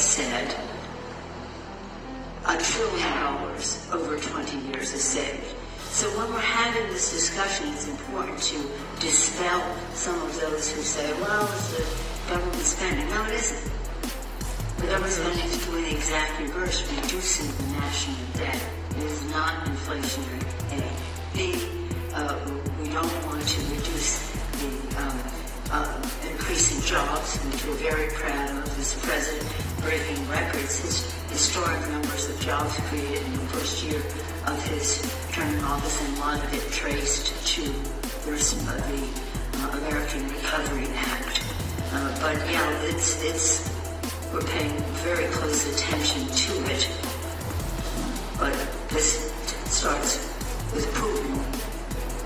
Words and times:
said 0.00 0.56
a 2.46 2.56
trillion 2.56 3.12
dollars 3.20 3.86
over 3.92 4.16
20 4.18 4.56
years 4.68 4.94
is 4.94 5.04
saved. 5.04 5.54
So 5.90 6.08
when 6.18 6.32
we're 6.32 6.40
having 6.40 6.86
this 6.88 7.12
discussion, 7.12 7.68
it's 7.68 7.86
important 7.86 8.40
to 8.44 8.56
dispel 8.98 9.60
some 9.92 10.20
of 10.22 10.40
those 10.40 10.72
who 10.72 10.80
say, 10.80 11.12
well, 11.20 11.44
it's 11.52 11.76
the 11.76 12.30
government 12.30 12.62
spending. 12.62 13.08
No, 13.10 13.24
it 13.24 13.34
isn't. 13.34 13.72
The 14.78 14.86
government 14.86 15.12
spending 15.12 15.44
is 15.44 15.66
doing 15.66 15.84
the 15.84 15.92
exact 15.92 16.40
reverse, 16.40 16.80
reducing 16.96 17.66
the 17.66 17.72
national 17.74 18.16
debt. 18.34 18.60
It 18.96 19.02
is 19.02 19.22
not 19.30 19.66
inflationary. 19.66 20.42
A. 20.72 21.36
B. 21.36 21.68
Uh, 22.14 22.38
we 22.80 22.88
don't 22.88 23.26
want 23.26 23.46
to 23.46 23.60
reduce 23.68 24.30
the 24.60 25.02
um, 25.02 25.20
uh, 25.72 26.08
increasing 26.30 26.80
jobs, 26.82 27.36
which 27.36 27.66
we're 27.66 27.90
very 27.90 28.08
proud 28.14 28.50
of. 28.50 28.76
This 28.76 28.98
president 29.04 29.59
breaking 29.80 30.28
records, 30.28 30.80
his 30.80 31.12
historic 31.30 31.80
numbers 31.90 32.28
of 32.28 32.40
jobs 32.40 32.76
created 32.88 33.24
in 33.24 33.32
the 33.32 33.46
first 33.48 33.84
year 33.84 34.00
of 34.46 34.62
his 34.68 35.00
term 35.32 35.54
in 35.54 35.64
office, 35.64 36.00
and 36.06 36.16
a 36.16 36.20
lot 36.20 36.44
of 36.44 36.54
it 36.54 36.72
traced 36.72 37.46
to 37.46 37.62
the, 38.26 39.08
uh, 39.56 39.78
American 39.78 40.28
Recovery 40.28 40.88
Act. 40.94 41.42
Uh, 41.92 42.20
but 42.20 42.36
yeah, 42.50 42.82
it's 42.84 43.22
it's 43.24 43.70
we're 44.32 44.40
paying 44.42 44.76
very 45.02 45.26
close 45.32 45.66
attention 45.74 46.26
to 46.26 46.72
it. 46.72 46.88
But 48.38 48.54
this 48.90 49.32
starts 49.66 50.18
with 50.72 50.86
Putin 50.94 51.36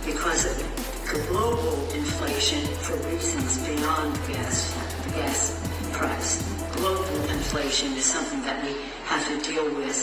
because 0.05 0.44
of 0.44 1.28
global 1.28 1.91
inflation 1.92 2.60
for 2.84 2.97
reasons 3.08 3.66
beyond 3.66 4.14
gas, 4.28 4.75
gas 5.14 5.64
price. 5.95 6.42
Global 6.75 7.31
inflation 7.31 7.92
is 7.95 8.05
something 8.05 8.42
that 8.42 8.62
we 8.64 8.75
have 9.05 9.25
to 9.28 9.39
deal 9.50 9.64
with 9.75 9.98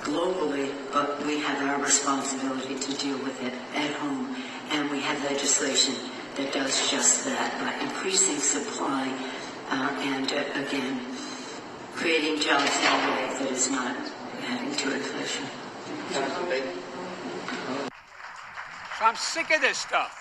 globally, 0.00 0.72
but 0.92 1.24
we 1.26 1.38
have 1.40 1.60
our 1.68 1.80
responsibility 1.82 2.78
to 2.78 2.90
deal 2.96 3.18
with 3.18 3.36
it 3.42 3.52
at 3.74 3.92
home. 3.94 4.34
And 4.70 4.90
we 4.90 5.00
have 5.00 5.22
legislation 5.24 5.94
that 6.36 6.52
does 6.52 6.90
just 6.90 7.24
that 7.26 7.52
by 7.60 7.72
increasing 7.84 8.38
supply 8.38 9.12
uh, 9.70 9.90
and, 10.00 10.32
uh, 10.32 10.66
again, 10.66 11.00
creating 11.94 12.40
jobs 12.40 12.72
in 12.80 12.86
a 12.86 12.98
way 13.12 13.28
that 13.38 13.50
is 13.52 13.70
not 13.70 13.96
adding 14.46 14.74
to 14.74 14.94
inflation. 14.94 15.44
So 18.98 19.04
I'm 19.04 19.16
sick 19.16 19.50
of 19.54 19.60
this 19.60 19.78
stuff. 19.78 20.19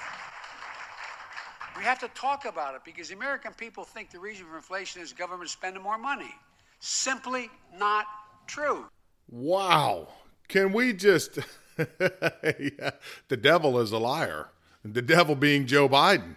We 1.80 1.86
have 1.86 2.00
to 2.00 2.10
talk 2.10 2.44
about 2.44 2.76
it 2.76 2.82
because 2.84 3.08
the 3.08 3.16
American 3.16 3.54
people 3.54 3.86
think 3.86 4.12
the 4.12 4.20
reason 4.20 4.46
for 4.46 4.58
inflation 4.58 5.02
is 5.02 5.14
government 5.14 5.50
spending 5.50 5.82
more 5.82 5.98
money. 5.98 6.36
Simply 6.82 7.50
not 7.78 8.06
true. 8.48 8.88
Wow. 9.32 10.10
Can 10.50 10.74
we 10.74 10.92
just. 10.92 11.40
yeah. 11.78 12.92
The 13.30 13.38
devil 13.38 13.80
is 13.80 13.94
a 13.94 13.98
liar. 13.98 14.50
The 14.84 15.02
devil 15.02 15.36
being 15.36 15.68
Joe 15.68 15.88
Biden. 15.88 16.36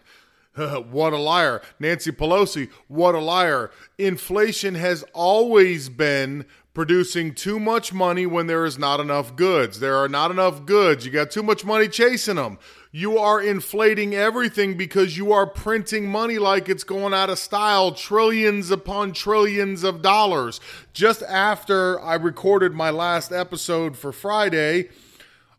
what 0.55 1.13
a 1.13 1.19
liar. 1.19 1.61
Nancy 1.81 2.13
Pelosi, 2.13 2.71
what 2.87 3.17
a 3.17 3.21
liar. 3.21 3.73
Inflation 3.99 4.77
has 4.77 5.03
always 5.13 5.89
been 5.89 6.47
producing 6.73 7.35
too 7.35 7.59
much 7.59 7.93
money 7.93 8.27
when 8.27 8.47
there 8.47 8.65
is 8.65 8.79
not 8.79 9.01
enough 9.01 9.35
goods. 9.35 9.81
There 9.81 9.97
are 9.97 10.09
not 10.09 10.31
enough 10.31 10.65
goods. 10.67 11.05
You 11.05 11.11
got 11.11 11.33
too 11.33 11.43
much 11.43 11.65
money 11.65 11.89
chasing 11.89 12.37
them. 12.37 12.59
You 12.95 13.17
are 13.17 13.41
inflating 13.41 14.15
everything 14.15 14.77
because 14.77 15.17
you 15.17 15.33
are 15.33 15.47
printing 15.47 16.11
money 16.11 16.39
like 16.39 16.69
it's 16.69 16.85
going 16.85 17.15
out 17.15 17.31
of 17.31 17.39
style, 17.39 17.93
trillions 17.93 18.71
upon 18.71 19.15
trillions 19.15 19.83
of 19.83 20.03
dollars. 20.03 20.61
Just 20.93 21.23
after 21.23 21.99
I 21.99 22.17
recorded 22.17 22.75
my 22.75 22.91
last 22.91 23.33
episode 23.33 23.97
for 23.97 24.13
Friday, 24.13 24.91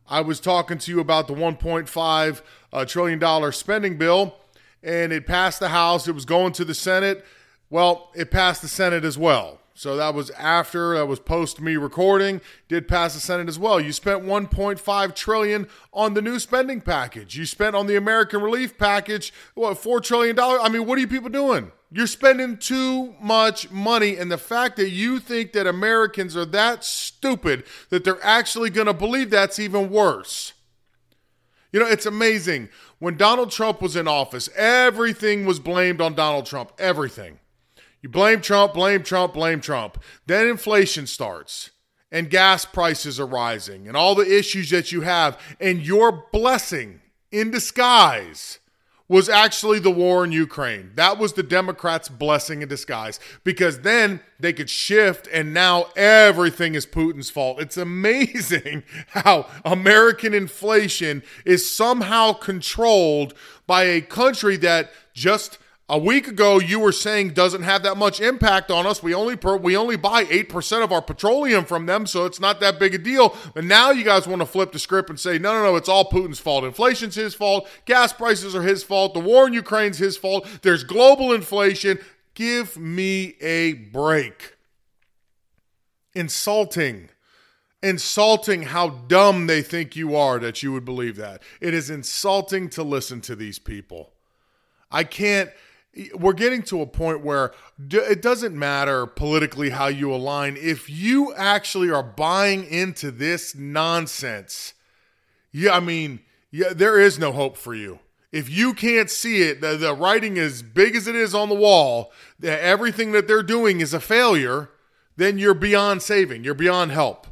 I 0.08 0.22
was 0.22 0.40
talking 0.40 0.78
to 0.78 0.92
you 0.92 1.00
about 1.00 1.28
the 1.28 1.34
1.5 1.34 2.42
uh, 2.72 2.86
trillion 2.86 3.18
dollar 3.18 3.52
spending 3.52 3.98
bill 3.98 4.36
and 4.84 5.12
it 5.12 5.26
passed 5.26 5.60
the 5.60 5.70
House. 5.70 6.08
It 6.08 6.14
was 6.14 6.26
going 6.26 6.54
to 6.54 6.66
the 6.66 6.76
Senate. 6.76 7.26
Well, 7.68 8.12
it 8.14 8.30
passed 8.30 8.62
the 8.62 8.68
Senate 8.68 9.04
as 9.04 9.18
well. 9.18 9.60
So 9.76 9.96
that 9.96 10.14
was 10.14 10.30
after 10.32 10.96
that 10.96 11.08
was 11.08 11.20
post 11.20 11.60
me 11.60 11.78
recording. 11.78 12.42
Did 12.68 12.88
pass 12.88 13.16
the 13.16 13.20
Senate 13.20 13.50
as 13.50 13.58
well. 13.58 13.80
You 13.80 13.92
spent 13.92 14.24
1.5 14.24 15.16
trillion 15.16 15.68
on 15.92 16.14
the 16.14 16.22
new 16.22 16.38
spending 16.38 16.80
package. 16.80 17.36
You 17.36 17.46
spent 17.46 17.76
on 17.76 17.88
the 17.88 17.96
American 17.96 18.42
Relief 18.42 18.78
Package 18.78 19.34
what 19.56 19.78
4 19.78 20.00
trillion 20.02 20.36
dollars. 20.36 20.62
I 20.64 20.70
mean, 20.70 20.86
what 20.86 20.98
are 20.98 21.02
you 21.02 21.08
people 21.08 21.30
doing? 21.30 21.72
You're 21.92 22.08
spending 22.08 22.58
too 22.58 23.14
much 23.20 23.70
money, 23.70 24.18
and 24.18 24.32
the 24.32 24.38
fact 24.38 24.78
that 24.78 24.90
you 24.90 25.20
think 25.20 25.54
that 25.54 25.68
Americans 25.68 26.36
are 26.36 26.46
that 26.46 26.84
stupid 26.84 27.64
that 27.90 28.04
they're 28.04 28.24
actually 28.24 28.72
going 28.72 28.88
to 28.88 28.94
believe 28.94 29.30
that's 29.30 29.60
even 29.60 29.92
worse. 29.92 30.54
You 31.72 31.80
know, 31.80 31.88
it's 31.88 32.06
amazing. 32.06 32.70
When 33.00 33.18
Donald 33.18 33.52
Trump 33.52 33.82
was 33.82 33.96
in 33.96 34.08
office, 34.08 34.50
everything 34.56 35.46
was 35.46 35.60
blamed 35.60 36.02
on 36.02 36.14
Donald 36.14 36.46
Trump. 36.46 36.72
Everything. 36.78 37.40
You 38.04 38.10
blame 38.10 38.42
Trump, 38.42 38.74
blame 38.74 39.02
Trump, 39.02 39.34
blame 39.34 39.62
Trump. 39.62 39.98
Then 40.28 40.48
inflation 40.48 41.08
starts 41.08 41.72
and 42.12 42.30
gas 42.30 42.66
prices 42.66 43.18
are 43.18 43.26
rising 43.26 43.88
and 43.88 43.96
all 43.96 44.14
the 44.14 44.38
issues 44.38 44.70
that 44.72 44.92
you 44.92 45.02
have. 45.02 45.40
And 45.60 45.86
your 45.86 46.28
blessing 46.34 47.00
in 47.32 47.50
disguise 47.50 48.60
was 49.08 49.30
actually 49.30 49.80
the 49.80 49.92
war 49.92 50.26
in 50.26 50.34
Ukraine. 50.34 50.92
That 50.96 51.18
was 51.18 51.34
the 51.34 51.44
Democrats' 51.44 52.10
blessing 52.10 52.62
in 52.62 52.68
disguise 52.68 53.22
because 53.46 53.82
then 53.82 54.20
they 54.38 54.52
could 54.52 54.70
shift 54.70 55.30
and 55.32 55.54
now 55.54 55.86
everything 55.96 56.76
is 56.76 56.86
Putin's 56.86 57.30
fault. 57.30 57.62
It's 57.62 57.78
amazing 57.78 58.84
how 59.08 59.48
American 59.64 60.34
inflation 60.34 61.24
is 61.46 61.70
somehow 61.70 62.34
controlled 62.34 63.34
by 63.66 63.84
a 63.84 64.02
country 64.02 64.58
that 64.58 64.92
just 65.14 65.58
a 65.90 65.98
week 65.98 66.28
ago 66.28 66.60
you 66.60 66.80
were 66.80 66.92
saying 66.92 67.34
doesn't 67.34 67.64
have 67.64 67.84
that 67.84 67.98
much 67.98 68.22
impact 68.22 68.72
on 68.72 68.86
us. 68.86 69.04
We 69.04 69.14
only 69.14 69.36
per, 69.36 69.58
we 69.58 69.76
only 69.76 69.98
buy 69.98 70.24
8% 70.26 70.84
of 70.84 70.92
our 70.92 71.02
petroleum 71.02 71.66
from 71.66 71.86
them, 71.86 72.08
so 72.08 72.26
it's 72.26 72.40
not 72.40 72.60
that 72.62 72.80
big 72.80 72.96
a 72.96 72.98
deal. 72.98 73.36
But 73.54 73.66
now 73.66 73.92
you 73.92 74.04
guys 74.04 74.28
want 74.28 74.42
to 74.42 74.46
flip 74.46 74.72
the 74.72 74.80
script 74.80 75.10
and 75.10 75.20
say, 75.20 75.38
"No, 75.38 75.54
no, 75.54 75.64
no, 75.64 75.76
it's 75.76 75.90
all 75.90 76.10
Putin's 76.10 76.40
fault. 76.40 76.64
Inflation's 76.64 77.16
his 77.16 77.34
fault. 77.34 77.68
Gas 77.86 78.14
prices 78.14 78.56
are 78.56 78.64
his 78.64 78.84
fault. 78.84 79.14
The 79.14 79.20
war 79.20 79.48
in 79.48 79.54
Ukraine's 79.54 79.98
his 79.98 80.18
fault. 80.18 80.48
There's 80.62 80.84
global 80.84 81.34
inflation." 81.34 82.00
Give 82.36 82.76
me 82.78 83.36
a 83.42 83.74
break. 83.74 84.56
Insulting 86.16 87.10
insulting 87.84 88.64
how 88.64 88.88
dumb 88.88 89.46
they 89.46 89.62
think 89.62 89.96
you 89.96 90.16
are 90.16 90.40
that 90.40 90.64
you 90.64 90.72
would 90.72 90.86
believe 90.86 91.18
that. 91.18 91.44
It 91.60 91.74
is 91.74 91.90
insulting 91.90 92.70
to 92.70 92.82
listen 92.82 93.20
to 93.22 93.36
these 93.36 93.60
people. 93.60 94.14
I 94.90 95.04
can't 95.04 95.50
we're 96.16 96.34
getting 96.34 96.64
to 96.64 96.82
a 96.82 96.86
point 96.86 97.24
where 97.24 97.54
it 97.90 98.22
doesn't 98.22 98.58
matter 98.58 99.06
politically 99.06 99.70
how 99.70 99.88
you 99.88 100.14
align. 100.14 100.58
If 100.58 100.90
you 100.90 101.34
actually 101.36 101.92
are 101.92 102.04
buying 102.04 102.66
into 102.66 103.12
this 103.12 103.56
nonsense, 103.56 104.74
yeah, 105.52 105.76
I 105.76 105.80
mean, 105.80 106.22
yeah, 106.52 106.74
there 106.74 107.00
is 107.00 107.20
no 107.20 107.32
hope 107.32 107.58
for 107.58 107.76
you. 107.76 108.00
If 108.32 108.50
you 108.50 108.74
can't 108.74 109.12
see 109.12 109.44
it, 109.44 109.62
the, 109.62 109.78
the 109.78 109.94
writing 109.94 110.38
is 110.38 110.64
big 110.64 110.96
as 110.96 111.08
it 111.08 111.16
is 111.16 111.36
on 111.36 111.50
the 111.50 111.56
wall, 111.56 112.12
that 112.40 112.62
everything 112.62 113.12
that 113.12 113.28
they're 113.28 113.44
doing 113.44 113.80
is 113.80 113.94
a 113.94 114.00
failure, 114.00 114.72
then 115.16 115.38
you're 115.38 115.54
beyond 115.54 116.02
saving. 116.02 116.44
You're 116.44 116.56
beyond 116.56 116.92
help. 116.92 117.28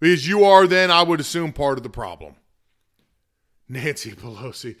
Because 0.00 0.26
you 0.26 0.44
are 0.44 0.66
then, 0.66 0.90
I 0.90 1.04
would 1.04 1.20
assume, 1.20 1.52
part 1.52 1.78
of 1.78 1.84
the 1.84 1.90
problem. 1.90 2.34
Nancy 3.70 4.10
Pelosi. 4.10 4.76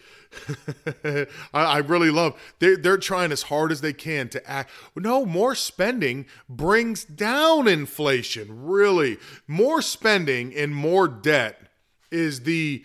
I, 1.54 1.64
I, 1.64 1.78
really 1.78 2.10
love 2.10 2.38
they're, 2.58 2.76
they're 2.76 2.98
trying 2.98 3.30
as 3.30 3.42
hard 3.42 3.70
as 3.70 3.80
they 3.80 3.92
can 3.92 4.28
to 4.30 4.50
act. 4.50 4.70
No, 4.96 5.24
more 5.24 5.54
spending 5.54 6.26
brings 6.48 7.04
down 7.04 7.68
inflation. 7.68 8.66
Really, 8.66 9.18
more 9.46 9.80
spending 9.80 10.54
and 10.54 10.74
more 10.74 11.06
debt 11.06 11.60
is 12.10 12.40
the 12.42 12.84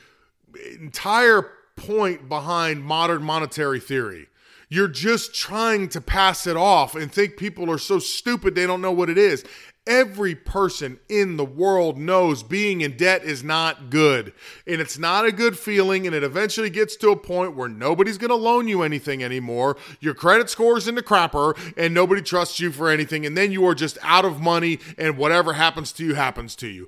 entire 0.79 1.49
point 1.75 2.29
behind 2.29 2.83
modern 2.83 3.23
monetary 3.23 3.79
theory. 3.79 4.27
You're 4.69 4.87
just 4.87 5.33
trying 5.33 5.89
to 5.89 6.01
pass 6.01 6.45
it 6.45 6.57
off 6.57 6.95
and 6.95 7.11
think 7.11 7.37
people 7.37 7.71
are 7.71 7.77
so 7.77 7.97
stupid 7.97 8.53
they 8.53 8.67
don't 8.67 8.81
know 8.81 8.91
what 8.91 9.09
it 9.09 9.17
is. 9.17 9.43
Every 9.87 10.33
person 10.33 10.99
in 11.07 11.37
the 11.37 11.45
world 11.45 11.97
knows 11.97 12.41
being 12.41 12.81
in 12.81 12.97
debt 12.97 13.23
is 13.23 13.43
not 13.43 13.91
good. 13.91 14.33
And 14.65 14.81
it's 14.81 14.97
not 14.97 15.25
a 15.25 15.31
good 15.31 15.59
feeling. 15.59 16.07
And 16.07 16.15
it 16.15 16.23
eventually 16.23 16.71
gets 16.71 16.95
to 16.97 17.11
a 17.11 17.15
point 17.15 17.55
where 17.55 17.69
nobody's 17.69 18.17
going 18.17 18.29
to 18.29 18.35
loan 18.35 18.67
you 18.67 18.81
anything 18.81 19.23
anymore. 19.23 19.77
Your 19.99 20.15
credit 20.15 20.49
score's 20.49 20.87
in 20.87 20.95
the 20.95 21.03
crapper 21.03 21.55
and 21.77 21.93
nobody 21.93 22.23
trusts 22.23 22.59
you 22.59 22.71
for 22.71 22.89
anything. 22.89 23.25
And 23.27 23.37
then 23.37 23.51
you 23.51 23.65
are 23.67 23.75
just 23.75 23.99
out 24.01 24.25
of 24.25 24.41
money 24.41 24.79
and 24.97 25.17
whatever 25.17 25.53
happens 25.53 25.91
to 25.93 26.05
you 26.05 26.15
happens 26.15 26.55
to 26.57 26.67
you. 26.67 26.88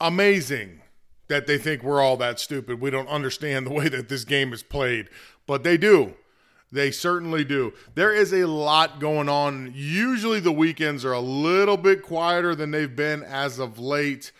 Amazing 0.00 0.82
that 1.28 1.46
they 1.46 1.56
think 1.56 1.82
we're 1.82 2.02
all 2.02 2.18
that 2.18 2.38
stupid. 2.38 2.80
We 2.80 2.90
don't 2.90 3.08
understand 3.08 3.66
the 3.66 3.72
way 3.72 3.88
that 3.88 4.08
this 4.10 4.24
game 4.24 4.52
is 4.52 4.62
played, 4.62 5.08
but 5.46 5.62
they 5.62 5.76
do. 5.76 6.14
They 6.72 6.90
certainly 6.90 7.44
do. 7.44 7.72
There 7.94 8.12
is 8.12 8.32
a 8.32 8.46
lot 8.46 8.98
going 8.98 9.28
on. 9.28 9.72
Usually 9.76 10.40
the 10.40 10.52
weekends 10.52 11.04
are 11.04 11.12
a 11.12 11.20
little 11.20 11.76
bit 11.76 12.02
quieter 12.02 12.54
than 12.54 12.72
they've 12.72 12.94
been 12.94 13.22
as 13.22 13.60
of 13.60 13.78
late. 13.78 14.32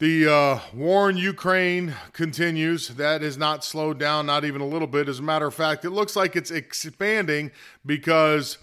The 0.00 0.32
uh, 0.32 0.60
war 0.74 1.10
in 1.10 1.16
Ukraine 1.16 1.94
continues. 2.12 2.88
That 2.88 3.22
has 3.22 3.36
not 3.36 3.64
slowed 3.64 3.98
down, 3.98 4.26
not 4.26 4.44
even 4.44 4.60
a 4.60 4.66
little 4.66 4.88
bit. 4.88 5.08
As 5.08 5.20
a 5.20 5.22
matter 5.22 5.46
of 5.46 5.54
fact, 5.54 5.84
it 5.84 5.90
looks 5.90 6.16
like 6.16 6.34
it's 6.34 6.50
expanding 6.50 7.52
because 7.86 8.58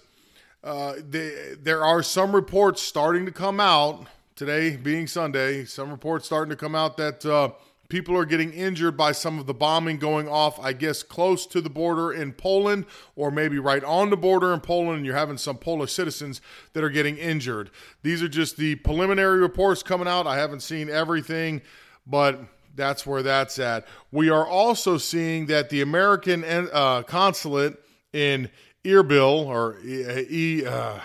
uh, 0.62 0.94
the, 0.96 1.58
there 1.60 1.84
are 1.84 2.02
some 2.02 2.34
reports 2.34 2.82
starting 2.82 3.24
to 3.24 3.32
come 3.32 3.58
out 3.60 4.06
today, 4.34 4.76
being 4.76 5.06
Sunday. 5.06 5.64
Some 5.64 5.90
reports 5.90 6.26
starting 6.26 6.50
to 6.50 6.56
come 6.56 6.74
out 6.74 6.96
that. 6.98 7.24
Uh, 7.24 7.50
People 7.88 8.16
are 8.16 8.24
getting 8.24 8.52
injured 8.52 8.96
by 8.96 9.12
some 9.12 9.38
of 9.38 9.46
the 9.46 9.54
bombing 9.54 9.98
going 9.98 10.28
off, 10.28 10.58
I 10.58 10.72
guess, 10.72 11.02
close 11.02 11.46
to 11.46 11.60
the 11.60 11.70
border 11.70 12.12
in 12.12 12.32
Poland 12.32 12.86
or 13.14 13.30
maybe 13.30 13.58
right 13.58 13.84
on 13.84 14.10
the 14.10 14.16
border 14.16 14.52
in 14.52 14.60
Poland. 14.60 14.98
And 14.98 15.06
you're 15.06 15.16
having 15.16 15.38
some 15.38 15.56
Polish 15.56 15.92
citizens 15.92 16.40
that 16.72 16.82
are 16.82 16.90
getting 16.90 17.16
injured. 17.16 17.70
These 18.02 18.22
are 18.22 18.28
just 18.28 18.56
the 18.56 18.74
preliminary 18.76 19.38
reports 19.38 19.82
coming 19.82 20.08
out. 20.08 20.26
I 20.26 20.36
haven't 20.36 20.60
seen 20.60 20.90
everything, 20.90 21.62
but 22.06 22.40
that's 22.74 23.06
where 23.06 23.22
that's 23.22 23.58
at. 23.58 23.86
We 24.10 24.30
are 24.30 24.46
also 24.46 24.98
seeing 24.98 25.46
that 25.46 25.70
the 25.70 25.80
American 25.80 26.44
uh, 26.44 27.02
consulate 27.02 27.76
in 28.12 28.50
Erbil 28.84 29.46
or 29.46 29.78
E. 29.84 30.64
Uh, 30.64 30.98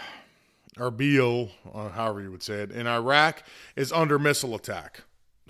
Erbil, 0.78 1.52
uh, 1.74 1.90
however 1.90 2.22
you 2.22 2.32
would 2.32 2.44
say 2.44 2.62
it, 2.62 2.72
in 2.72 2.88
Iraq 2.88 3.44
is 3.76 3.92
under 3.92 4.18
missile 4.18 4.56
attack. 4.56 5.02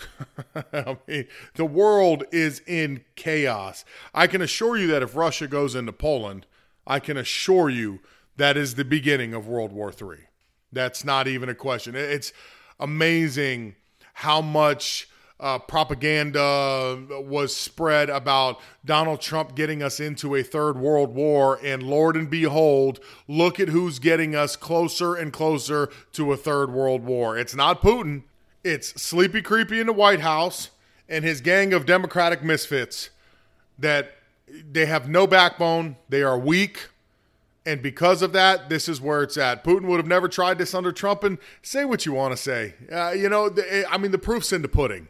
I 0.74 0.98
mean, 1.08 1.28
the 1.56 1.66
world 1.66 2.24
is 2.32 2.62
in 2.68 3.04
chaos. 3.16 3.86
I 4.14 4.28
can 4.28 4.42
assure 4.42 4.78
you 4.78 4.88
that 4.88 5.04
if 5.04 5.16
Russia 5.16 5.48
goes 5.48 5.76
into 5.76 5.94
Poland, 5.94 6.46
I 6.86 7.00
can 7.00 7.18
assure 7.18 7.70
you 7.70 8.00
that 8.38 8.58
is 8.58 8.76
the 8.76 8.86
beginning 8.86 9.34
of 9.34 9.48
World 9.48 9.72
War 9.72 9.92
III. 9.92 10.18
That's 10.72 11.04
not 11.04 11.28
even 11.28 11.50
a 11.50 11.56
question. 11.56 11.96
It's 11.96 12.34
amazing 12.80 13.76
how 14.14 14.42
much 14.42 15.08
uh, 15.40 15.58
propaganda 15.58 17.04
was 17.10 17.56
spread 17.56 18.10
about 18.10 18.62
Donald 18.86 19.20
Trump 19.22 19.56
getting 19.56 19.82
us 19.82 20.00
into 20.00 20.36
a 20.36 20.44
third 20.44 20.78
world 20.78 21.16
war. 21.16 21.60
And 21.64 21.84
Lord 21.84 22.16
and 22.16 22.30
behold, 22.30 23.00
look 23.28 23.60
at 23.60 23.70
who's 23.70 24.00
getting 24.00 24.36
us 24.36 24.56
closer 24.56 25.16
and 25.16 25.34
closer 25.34 25.90
to 26.14 26.32
a 26.32 26.38
third 26.38 26.72
world 26.72 27.04
war. 27.04 27.38
It's 27.38 27.56
not 27.56 27.82
Putin. 27.82 28.24
It's 28.64 29.02
Sleepy 29.02 29.42
Creepy 29.42 29.80
in 29.80 29.88
the 29.88 29.94
White 29.94 30.20
House 30.20 30.70
and 31.10 31.26
his 31.26 31.42
gang 31.42 31.74
of 31.74 31.86
Democratic 31.86 32.44
misfits 32.44 33.10
that 33.80 34.14
they 34.48 34.86
have 34.86 35.10
no 35.10 35.26
backbone, 35.26 35.96
they 36.10 36.22
are 36.22 36.38
weak, 36.38 36.90
and 37.66 37.82
because 37.82 38.22
of 38.22 38.34
that, 38.34 38.70
this 38.70 38.90
is 38.90 39.00
where 39.00 39.24
it's 39.24 39.38
at. 39.38 39.64
Putin 39.64 39.86
would 39.86 39.98
have 39.98 40.08
never 40.08 40.28
tried 40.28 40.58
this 40.58 40.74
under 40.74 40.92
Trump, 40.92 41.24
and 41.24 41.38
say 41.62 41.86
what 41.86 42.06
you 42.06 42.14
want 42.14 42.36
to 42.36 42.38
say. 42.38 42.74
Uh, 42.92 43.12
you 43.12 43.30
know, 43.30 43.50
the, 43.50 43.86
I 43.90 43.98
mean, 43.98 44.12
the 44.12 44.18
proof's 44.18 44.52
in 44.52 44.62
the 44.62 44.68
pudding. 44.68 45.08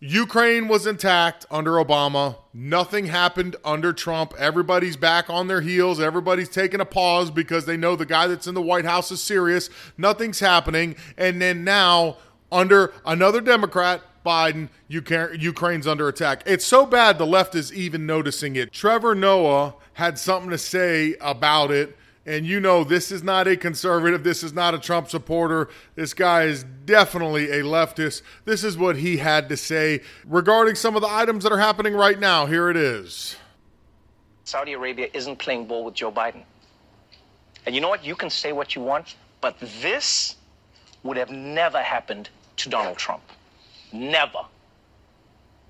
Ukraine 0.00 0.68
was 0.68 0.86
intact 0.86 1.46
under 1.50 1.72
Obama. 1.72 2.36
Nothing 2.52 3.06
happened 3.06 3.56
under 3.64 3.92
Trump. 3.92 4.34
Everybody's 4.38 4.96
back 4.98 5.30
on 5.30 5.46
their 5.46 5.62
heels. 5.62 6.00
Everybody's 6.00 6.50
taking 6.50 6.80
a 6.80 6.84
pause 6.84 7.30
because 7.30 7.64
they 7.64 7.76
know 7.76 7.96
the 7.96 8.04
guy 8.04 8.26
that's 8.26 8.46
in 8.46 8.54
the 8.54 8.60
White 8.60 8.84
House 8.84 9.10
is 9.10 9.22
serious. 9.22 9.70
Nothing's 9.96 10.40
happening. 10.40 10.96
And 11.16 11.40
then 11.40 11.64
now 11.64 12.18
under 12.54 12.94
another 13.04 13.40
Democrat, 13.40 14.00
Biden, 14.24 14.68
Ukraine's 14.88 15.86
under 15.86 16.08
attack. 16.08 16.44
It's 16.46 16.64
so 16.64 16.86
bad 16.86 17.18
the 17.18 17.26
left 17.26 17.54
is 17.54 17.72
even 17.74 18.06
noticing 18.06 18.56
it. 18.56 18.72
Trevor 18.72 19.14
Noah 19.14 19.74
had 19.94 20.18
something 20.18 20.50
to 20.50 20.58
say 20.58 21.16
about 21.20 21.70
it. 21.70 21.96
And 22.26 22.46
you 22.46 22.58
know, 22.58 22.84
this 22.84 23.12
is 23.12 23.22
not 23.22 23.46
a 23.46 23.56
conservative. 23.56 24.24
This 24.24 24.42
is 24.42 24.54
not 24.54 24.72
a 24.72 24.78
Trump 24.78 25.10
supporter. 25.10 25.68
This 25.94 26.14
guy 26.14 26.44
is 26.44 26.64
definitely 26.86 27.50
a 27.50 27.62
leftist. 27.62 28.22
This 28.46 28.64
is 28.64 28.78
what 28.78 28.96
he 28.96 29.18
had 29.18 29.50
to 29.50 29.58
say 29.58 30.00
regarding 30.26 30.74
some 30.74 30.96
of 30.96 31.02
the 31.02 31.08
items 31.08 31.44
that 31.44 31.52
are 31.52 31.58
happening 31.58 31.92
right 31.92 32.18
now. 32.18 32.46
Here 32.46 32.70
it 32.70 32.78
is 32.78 33.36
Saudi 34.44 34.72
Arabia 34.72 35.08
isn't 35.12 35.36
playing 35.36 35.66
ball 35.66 35.84
with 35.84 35.94
Joe 35.94 36.10
Biden. 36.10 36.44
And 37.66 37.74
you 37.74 37.82
know 37.82 37.88
what? 37.90 38.04
You 38.04 38.14
can 38.14 38.30
say 38.30 38.52
what 38.52 38.74
you 38.74 38.80
want, 38.80 39.16
but 39.42 39.58
this 39.82 40.36
would 41.02 41.18
have 41.18 41.30
never 41.30 41.82
happened 41.82 42.30
to 42.56 42.68
Donald 42.68 42.96
Trump. 42.96 43.22
Never. 43.92 44.40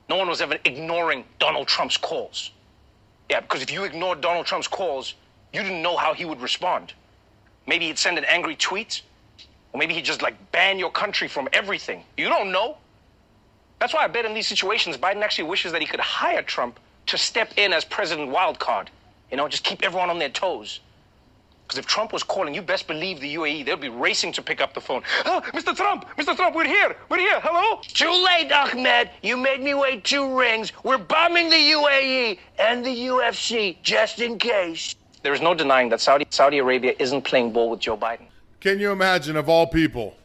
No 0.09 0.17
one 0.17 0.29
was 0.29 0.41
ever 0.41 0.59
ignoring 0.65 1.25
Donald 1.39 1.67
Trump's 1.67 1.97
calls. 1.97 2.51
Yeah, 3.31 3.41
because 3.41 3.63
if 3.63 3.73
you 3.73 3.85
ignored 3.85 4.21
Donald 4.21 4.47
Trump's 4.47 4.69
calls, 4.69 5.15
you 5.53 5.63
didn't 5.63 5.83
know 5.83 5.97
how 5.97 6.13
he 6.15 6.25
would 6.25 6.41
respond. 6.41 6.93
Maybe 7.67 7.87
he'd 7.87 7.99
send 7.99 8.19
an 8.19 8.25
angry 8.25 8.57
tweet, 8.57 9.03
or 9.73 9.79
maybe 9.79 9.95
he'd 9.95 10.05
just 10.05 10.21
like 10.21 10.37
ban 10.53 10.79
your 10.79 10.91
country 10.91 11.29
from 11.29 11.49
everything. 11.53 12.05
You 12.17 12.29
don't 12.29 12.53
know. 12.53 12.77
That's 13.79 13.95
why 13.95 14.05
I 14.05 14.09
bet 14.09 14.25
in 14.25 14.35
these 14.35 14.47
situations, 14.47 14.97
Biden 14.97 15.23
actually 15.23 15.49
wishes 15.49 15.73
that 15.73 15.81
he 15.81 15.87
could 15.87 16.01
hire 16.01 16.43
Trump 16.43 16.79
to 17.07 17.19
step 17.19 17.53
in 17.57 17.73
as 17.73 17.85
president 17.85 18.31
wildcard. 18.31 18.89
You 19.31 19.37
know, 19.37 19.49
just 19.49 19.65
keep 19.65 19.83
everyone 19.83 20.11
on 20.11 20.19
their 20.19 20.29
toes. 20.29 20.81
Because 21.66 21.78
if 21.78 21.87
Trump 21.87 22.12
was 22.12 22.22
calling, 22.22 22.55
you 22.55 22.61
best 22.61 22.87
believe 22.87 23.20
the 23.20 23.34
UAE, 23.37 23.64
they'll 23.64 23.76
be 23.76 23.88
racing 23.88 24.32
to 24.32 24.43
pick 24.43 24.61
up 24.61 24.75
the 24.75 24.81
phone. 24.81 25.02
Ah, 25.25 25.43
oh, 25.44 25.50
Mr. 25.58 25.75
Trump, 25.75 26.06
Mr. 26.19 26.37
Trump, 26.37 26.55
we're 26.55 26.66
here, 26.66 26.94
we're 27.08 27.19
here, 27.19 27.40
hello? 27.40 27.81
Too 27.82 28.11
late, 28.11 28.52
Ahmed. 28.52 29.11
You 29.22 29.37
made 29.37 29.62
me 29.62 29.73
wait 29.73 30.04
two 30.04 30.38
rings. 30.38 30.73
We're 30.83 30.99
bombing 30.99 31.49
the 31.49 31.56
UAE 31.56 32.38
and 32.59 32.85
the 32.85 32.94
UFC, 33.06 33.76
just 33.83 34.21
in 34.21 34.38
case. 34.38 34.94
There 35.23 35.33
is 35.33 35.40
no 35.40 35.54
denying 35.54 35.88
that 35.88 36.02
Saudi, 36.02 36.26
Saudi 36.28 36.59
Arabia 36.59 36.94
isn't 36.99 37.23
playing 37.23 37.52
ball 37.52 37.71
with 37.71 37.80
Joe 37.80 37.97
Biden. 37.97 38.26
Can 38.61 38.78
you 38.78 38.92
imagine, 38.92 39.37
of 39.37 39.49
all 39.49 39.66
people? 39.66 40.16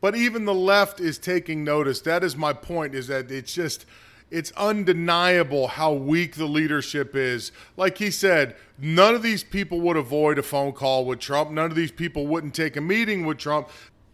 But 0.00 0.14
even 0.14 0.44
the 0.44 0.54
left 0.54 1.00
is 1.00 1.18
taking 1.18 1.64
notice. 1.64 2.00
That 2.02 2.22
is 2.22 2.36
my 2.36 2.52
point, 2.52 2.94
is 2.94 3.08
that 3.08 3.32
it's 3.32 3.52
just 3.52 3.84
it's 4.30 4.52
undeniable 4.52 5.68
how 5.68 5.92
weak 5.92 6.36
the 6.36 6.46
leadership 6.46 7.14
is. 7.14 7.52
Like 7.76 7.98
he 7.98 8.10
said, 8.10 8.56
none 8.78 9.14
of 9.14 9.22
these 9.22 9.44
people 9.44 9.80
would 9.82 9.96
avoid 9.96 10.38
a 10.38 10.42
phone 10.42 10.72
call 10.72 11.04
with 11.04 11.20
Trump. 11.20 11.50
None 11.50 11.70
of 11.70 11.76
these 11.76 11.92
people 11.92 12.26
wouldn't 12.26 12.54
take 12.54 12.76
a 12.76 12.80
meeting 12.80 13.26
with 13.26 13.38
Trump. 13.38 13.68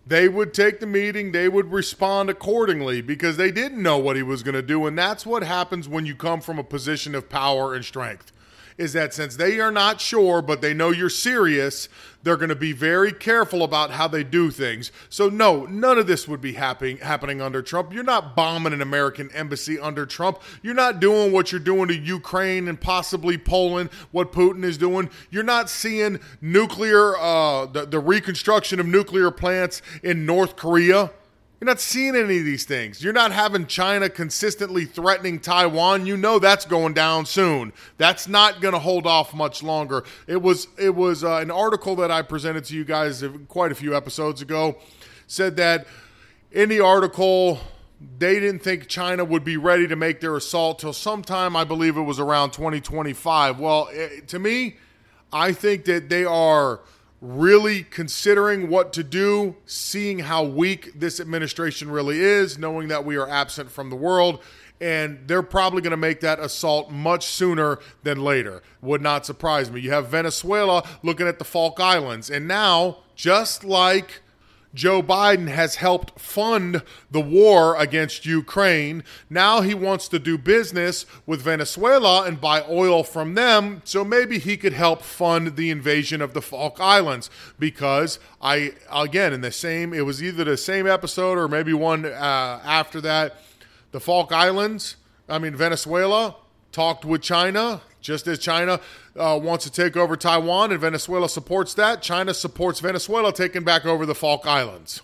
They 0.06 0.28
would 0.28 0.52
take 0.52 0.80
the 0.80 0.86
meeting, 0.86 1.30
they 1.30 1.48
would 1.48 1.70
respond 1.70 2.30
accordingly 2.30 3.00
because 3.00 3.36
they 3.36 3.52
didn't 3.52 3.82
know 3.82 3.98
what 3.98 4.16
he 4.16 4.22
was 4.22 4.42
going 4.42 4.54
to 4.54 4.62
do. 4.62 4.86
And 4.86 4.98
that's 4.98 5.24
what 5.24 5.44
happens 5.44 5.88
when 5.88 6.04
you 6.04 6.14
come 6.14 6.40
from 6.40 6.58
a 6.58 6.64
position 6.64 7.14
of 7.14 7.28
power 7.28 7.74
and 7.74 7.84
strength 7.84 8.32
is 8.80 8.94
that 8.94 9.12
since 9.12 9.36
they 9.36 9.60
are 9.60 9.70
not 9.70 10.00
sure, 10.00 10.40
but 10.40 10.62
they 10.62 10.72
know 10.72 10.90
you're 10.90 11.10
serious, 11.10 11.86
they're 12.22 12.38
going 12.38 12.48
to 12.48 12.56
be 12.56 12.72
very 12.72 13.12
careful 13.12 13.62
about 13.62 13.90
how 13.90 14.08
they 14.08 14.24
do 14.24 14.50
things. 14.50 14.90
So, 15.10 15.28
no, 15.28 15.66
none 15.66 15.98
of 15.98 16.06
this 16.06 16.26
would 16.26 16.40
be 16.40 16.54
happening, 16.54 16.96
happening 16.96 17.42
under 17.42 17.60
Trump. 17.60 17.92
You're 17.92 18.04
not 18.04 18.34
bombing 18.34 18.72
an 18.72 18.80
American 18.80 19.30
embassy 19.32 19.78
under 19.78 20.06
Trump. 20.06 20.40
You're 20.62 20.72
not 20.72 20.98
doing 20.98 21.30
what 21.30 21.52
you're 21.52 21.60
doing 21.60 21.88
to 21.88 21.96
Ukraine 21.96 22.68
and 22.68 22.80
possibly 22.80 23.36
Poland, 23.36 23.90
what 24.12 24.32
Putin 24.32 24.64
is 24.64 24.78
doing. 24.78 25.10
You're 25.30 25.42
not 25.42 25.68
seeing 25.68 26.18
nuclear, 26.40 27.18
uh, 27.18 27.66
the, 27.66 27.84
the 27.84 28.00
reconstruction 28.00 28.80
of 28.80 28.86
nuclear 28.86 29.30
plants 29.30 29.82
in 30.02 30.24
North 30.24 30.56
Korea. 30.56 31.10
You're 31.60 31.66
not 31.66 31.80
seeing 31.80 32.16
any 32.16 32.38
of 32.38 32.44
these 32.46 32.64
things. 32.64 33.04
You're 33.04 33.12
not 33.12 33.32
having 33.32 33.66
China 33.66 34.08
consistently 34.08 34.86
threatening 34.86 35.38
Taiwan. 35.38 36.06
You 36.06 36.16
know 36.16 36.38
that's 36.38 36.64
going 36.64 36.94
down 36.94 37.26
soon. 37.26 37.74
That's 37.98 38.26
not 38.26 38.62
going 38.62 38.72
to 38.72 38.78
hold 38.78 39.06
off 39.06 39.34
much 39.34 39.62
longer. 39.62 40.04
It 40.26 40.40
was 40.40 40.68
it 40.78 40.94
was 40.94 41.22
uh, 41.22 41.36
an 41.36 41.50
article 41.50 41.96
that 41.96 42.10
I 42.10 42.22
presented 42.22 42.64
to 42.66 42.74
you 42.74 42.84
guys 42.84 43.22
quite 43.48 43.72
a 43.72 43.74
few 43.74 43.94
episodes 43.94 44.40
ago 44.40 44.78
said 45.26 45.56
that 45.56 45.86
in 46.50 46.70
the 46.70 46.80
article 46.80 47.58
they 48.18 48.40
didn't 48.40 48.60
think 48.60 48.88
China 48.88 49.22
would 49.22 49.44
be 49.44 49.58
ready 49.58 49.86
to 49.86 49.96
make 49.96 50.20
their 50.20 50.36
assault 50.36 50.78
till 50.78 50.94
sometime 50.94 51.54
I 51.54 51.64
believe 51.64 51.98
it 51.98 52.02
was 52.02 52.18
around 52.18 52.52
2025. 52.52 53.60
Well, 53.60 53.90
it, 53.92 54.28
to 54.28 54.38
me, 54.38 54.78
I 55.30 55.52
think 55.52 55.84
that 55.84 56.08
they 56.08 56.24
are 56.24 56.80
really 57.20 57.82
considering 57.82 58.68
what 58.68 58.92
to 58.94 59.04
do, 59.04 59.56
seeing 59.66 60.20
how 60.20 60.42
weak 60.42 60.92
this 60.94 61.20
administration 61.20 61.90
really 61.90 62.18
is, 62.18 62.58
knowing 62.58 62.88
that 62.88 63.04
we 63.04 63.16
are 63.16 63.28
absent 63.28 63.70
from 63.70 63.90
the 63.90 63.96
world. 63.96 64.42
And 64.80 65.18
they're 65.26 65.42
probably 65.42 65.82
going 65.82 65.90
to 65.90 65.98
make 65.98 66.20
that 66.20 66.40
assault 66.40 66.90
much 66.90 67.26
sooner 67.26 67.78
than 68.02 68.24
later. 68.24 68.62
Would 68.80 69.02
not 69.02 69.26
surprise 69.26 69.70
me. 69.70 69.82
You 69.82 69.90
have 69.90 70.08
Venezuela 70.08 70.82
looking 71.02 71.26
at 71.26 71.38
the 71.38 71.44
Falk 71.44 71.78
Islands. 71.78 72.30
And 72.30 72.48
now, 72.48 72.98
just 73.14 73.62
like 73.62 74.22
Joe 74.72 75.02
Biden 75.02 75.48
has 75.48 75.76
helped 75.76 76.20
fund 76.20 76.82
the 77.10 77.20
war 77.20 77.74
against 77.76 78.24
Ukraine. 78.24 79.02
Now 79.28 79.62
he 79.62 79.74
wants 79.74 80.06
to 80.08 80.18
do 80.18 80.38
business 80.38 81.06
with 81.26 81.42
Venezuela 81.42 82.24
and 82.24 82.40
buy 82.40 82.64
oil 82.68 83.02
from 83.02 83.34
them, 83.34 83.82
so 83.84 84.04
maybe 84.04 84.38
he 84.38 84.56
could 84.56 84.72
help 84.72 85.02
fund 85.02 85.56
the 85.56 85.70
invasion 85.70 86.22
of 86.22 86.34
the 86.34 86.42
Falk 86.42 86.78
Islands 86.80 87.30
because 87.58 88.20
I 88.40 88.74
again 88.92 89.32
in 89.32 89.40
the 89.40 89.52
same 89.52 89.92
it 89.92 90.06
was 90.06 90.22
either 90.22 90.44
the 90.44 90.56
same 90.56 90.86
episode 90.86 91.36
or 91.36 91.48
maybe 91.48 91.72
one 91.72 92.04
uh, 92.04 92.60
after 92.64 93.00
that 93.00 93.42
the 93.90 94.00
Falk 94.00 94.30
Islands, 94.30 94.96
I 95.28 95.38
mean 95.38 95.56
Venezuela 95.56 96.36
talked 96.70 97.04
with 97.04 97.22
China 97.22 97.82
just 98.00 98.26
as 98.26 98.38
China 98.38 98.80
uh, 99.16 99.38
wants 99.42 99.64
to 99.64 99.72
take 99.72 99.96
over 99.96 100.16
Taiwan 100.16 100.72
and 100.72 100.80
Venezuela 100.80 101.28
supports 101.28 101.74
that, 101.74 102.02
China 102.02 102.34
supports 102.34 102.80
Venezuela 102.80 103.32
taking 103.32 103.62
back 103.62 103.84
over 103.84 104.06
the 104.06 104.14
Falk 104.14 104.46
Islands. 104.46 105.02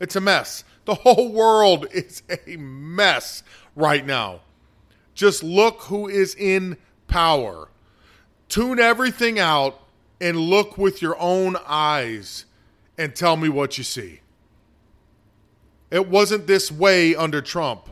It's 0.00 0.16
a 0.16 0.20
mess. 0.20 0.64
The 0.84 0.94
whole 0.94 1.32
world 1.32 1.86
is 1.92 2.22
a 2.28 2.56
mess 2.56 3.42
right 3.76 4.04
now. 4.04 4.40
Just 5.14 5.42
look 5.42 5.82
who 5.82 6.08
is 6.08 6.34
in 6.34 6.76
power. 7.06 7.68
Tune 8.48 8.78
everything 8.78 9.38
out 9.38 9.78
and 10.20 10.36
look 10.38 10.78
with 10.78 11.02
your 11.02 11.18
own 11.18 11.56
eyes 11.66 12.46
and 12.96 13.14
tell 13.14 13.36
me 13.36 13.48
what 13.48 13.78
you 13.78 13.84
see. 13.84 14.20
It 15.90 16.08
wasn't 16.08 16.46
this 16.46 16.72
way 16.72 17.14
under 17.14 17.42
Trump. 17.42 17.88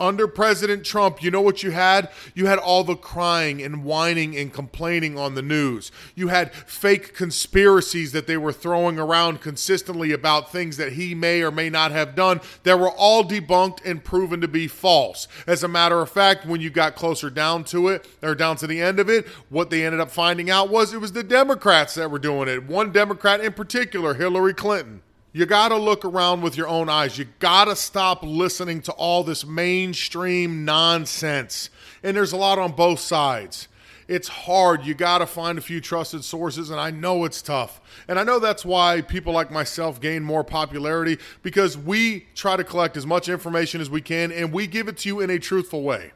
Under 0.00 0.26
President 0.26 0.84
Trump, 0.84 1.22
you 1.22 1.30
know 1.30 1.40
what 1.40 1.62
you 1.62 1.70
had? 1.70 2.08
You 2.34 2.46
had 2.46 2.58
all 2.58 2.84
the 2.84 2.96
crying 2.96 3.62
and 3.62 3.84
whining 3.84 4.36
and 4.36 4.52
complaining 4.52 5.18
on 5.18 5.34
the 5.34 5.42
news. 5.42 5.92
You 6.14 6.28
had 6.28 6.52
fake 6.52 7.14
conspiracies 7.14 8.12
that 8.12 8.26
they 8.26 8.36
were 8.36 8.52
throwing 8.52 8.98
around 8.98 9.40
consistently 9.40 10.12
about 10.12 10.50
things 10.50 10.76
that 10.76 10.94
he 10.94 11.14
may 11.14 11.42
or 11.42 11.50
may 11.50 11.70
not 11.70 11.92
have 11.92 12.14
done 12.14 12.40
that 12.64 12.78
were 12.78 12.90
all 12.90 13.24
debunked 13.24 13.84
and 13.84 14.02
proven 14.04 14.40
to 14.40 14.48
be 14.48 14.68
false. 14.68 15.28
As 15.46 15.62
a 15.62 15.68
matter 15.68 16.00
of 16.00 16.10
fact, 16.10 16.46
when 16.46 16.60
you 16.60 16.70
got 16.70 16.96
closer 16.96 17.30
down 17.30 17.64
to 17.64 17.88
it, 17.88 18.06
or 18.22 18.34
down 18.34 18.56
to 18.56 18.66
the 18.66 18.80
end 18.80 18.98
of 18.98 19.08
it, 19.08 19.26
what 19.48 19.70
they 19.70 19.84
ended 19.84 20.00
up 20.00 20.10
finding 20.10 20.50
out 20.50 20.70
was 20.70 20.92
it 20.92 21.00
was 21.00 21.12
the 21.12 21.22
Democrats 21.22 21.94
that 21.94 22.10
were 22.10 22.18
doing 22.18 22.48
it. 22.48 22.66
One 22.66 22.92
Democrat 22.92 23.40
in 23.40 23.52
particular, 23.52 24.14
Hillary 24.14 24.54
Clinton. 24.54 25.02
You 25.36 25.46
got 25.46 25.70
to 25.70 25.76
look 25.76 26.04
around 26.04 26.42
with 26.42 26.56
your 26.56 26.68
own 26.68 26.88
eyes. 26.88 27.18
You 27.18 27.26
got 27.40 27.64
to 27.64 27.74
stop 27.74 28.22
listening 28.22 28.82
to 28.82 28.92
all 28.92 29.24
this 29.24 29.44
mainstream 29.44 30.64
nonsense. 30.64 31.70
And 32.04 32.16
there's 32.16 32.30
a 32.30 32.36
lot 32.36 32.60
on 32.60 32.70
both 32.70 33.00
sides. 33.00 33.66
It's 34.06 34.28
hard. 34.28 34.86
You 34.86 34.94
got 34.94 35.18
to 35.18 35.26
find 35.26 35.58
a 35.58 35.60
few 35.60 35.80
trusted 35.80 36.22
sources, 36.22 36.70
and 36.70 36.78
I 36.78 36.92
know 36.92 37.24
it's 37.24 37.42
tough. 37.42 37.80
And 38.06 38.16
I 38.16 38.22
know 38.22 38.38
that's 38.38 38.64
why 38.64 39.00
people 39.00 39.32
like 39.32 39.50
myself 39.50 40.00
gain 40.00 40.22
more 40.22 40.44
popularity 40.44 41.18
because 41.42 41.76
we 41.76 42.28
try 42.36 42.56
to 42.56 42.62
collect 42.62 42.96
as 42.96 43.04
much 43.04 43.28
information 43.28 43.80
as 43.80 43.90
we 43.90 44.02
can 44.02 44.30
and 44.30 44.52
we 44.52 44.68
give 44.68 44.86
it 44.86 44.98
to 44.98 45.08
you 45.08 45.18
in 45.18 45.30
a 45.30 45.40
truthful 45.40 45.82
way. 45.82 46.12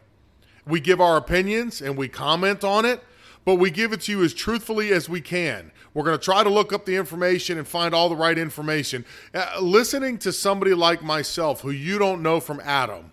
We 0.64 0.78
give 0.78 1.00
our 1.00 1.16
opinions 1.16 1.82
and 1.82 1.96
we 1.96 2.06
comment 2.06 2.62
on 2.62 2.84
it, 2.84 3.02
but 3.44 3.56
we 3.56 3.72
give 3.72 3.92
it 3.92 4.02
to 4.02 4.12
you 4.12 4.22
as 4.22 4.32
truthfully 4.32 4.92
as 4.92 5.08
we 5.08 5.20
can. 5.20 5.72
We're 5.94 6.04
going 6.04 6.18
to 6.18 6.24
try 6.24 6.44
to 6.44 6.50
look 6.50 6.72
up 6.72 6.84
the 6.84 6.96
information 6.96 7.58
and 7.58 7.66
find 7.66 7.94
all 7.94 8.08
the 8.08 8.16
right 8.16 8.38
information. 8.38 9.04
Uh, 9.34 9.58
listening 9.60 10.18
to 10.18 10.32
somebody 10.32 10.74
like 10.74 11.02
myself 11.02 11.62
who 11.62 11.70
you 11.70 11.98
don't 11.98 12.22
know 12.22 12.40
from 12.40 12.60
Adam, 12.60 13.10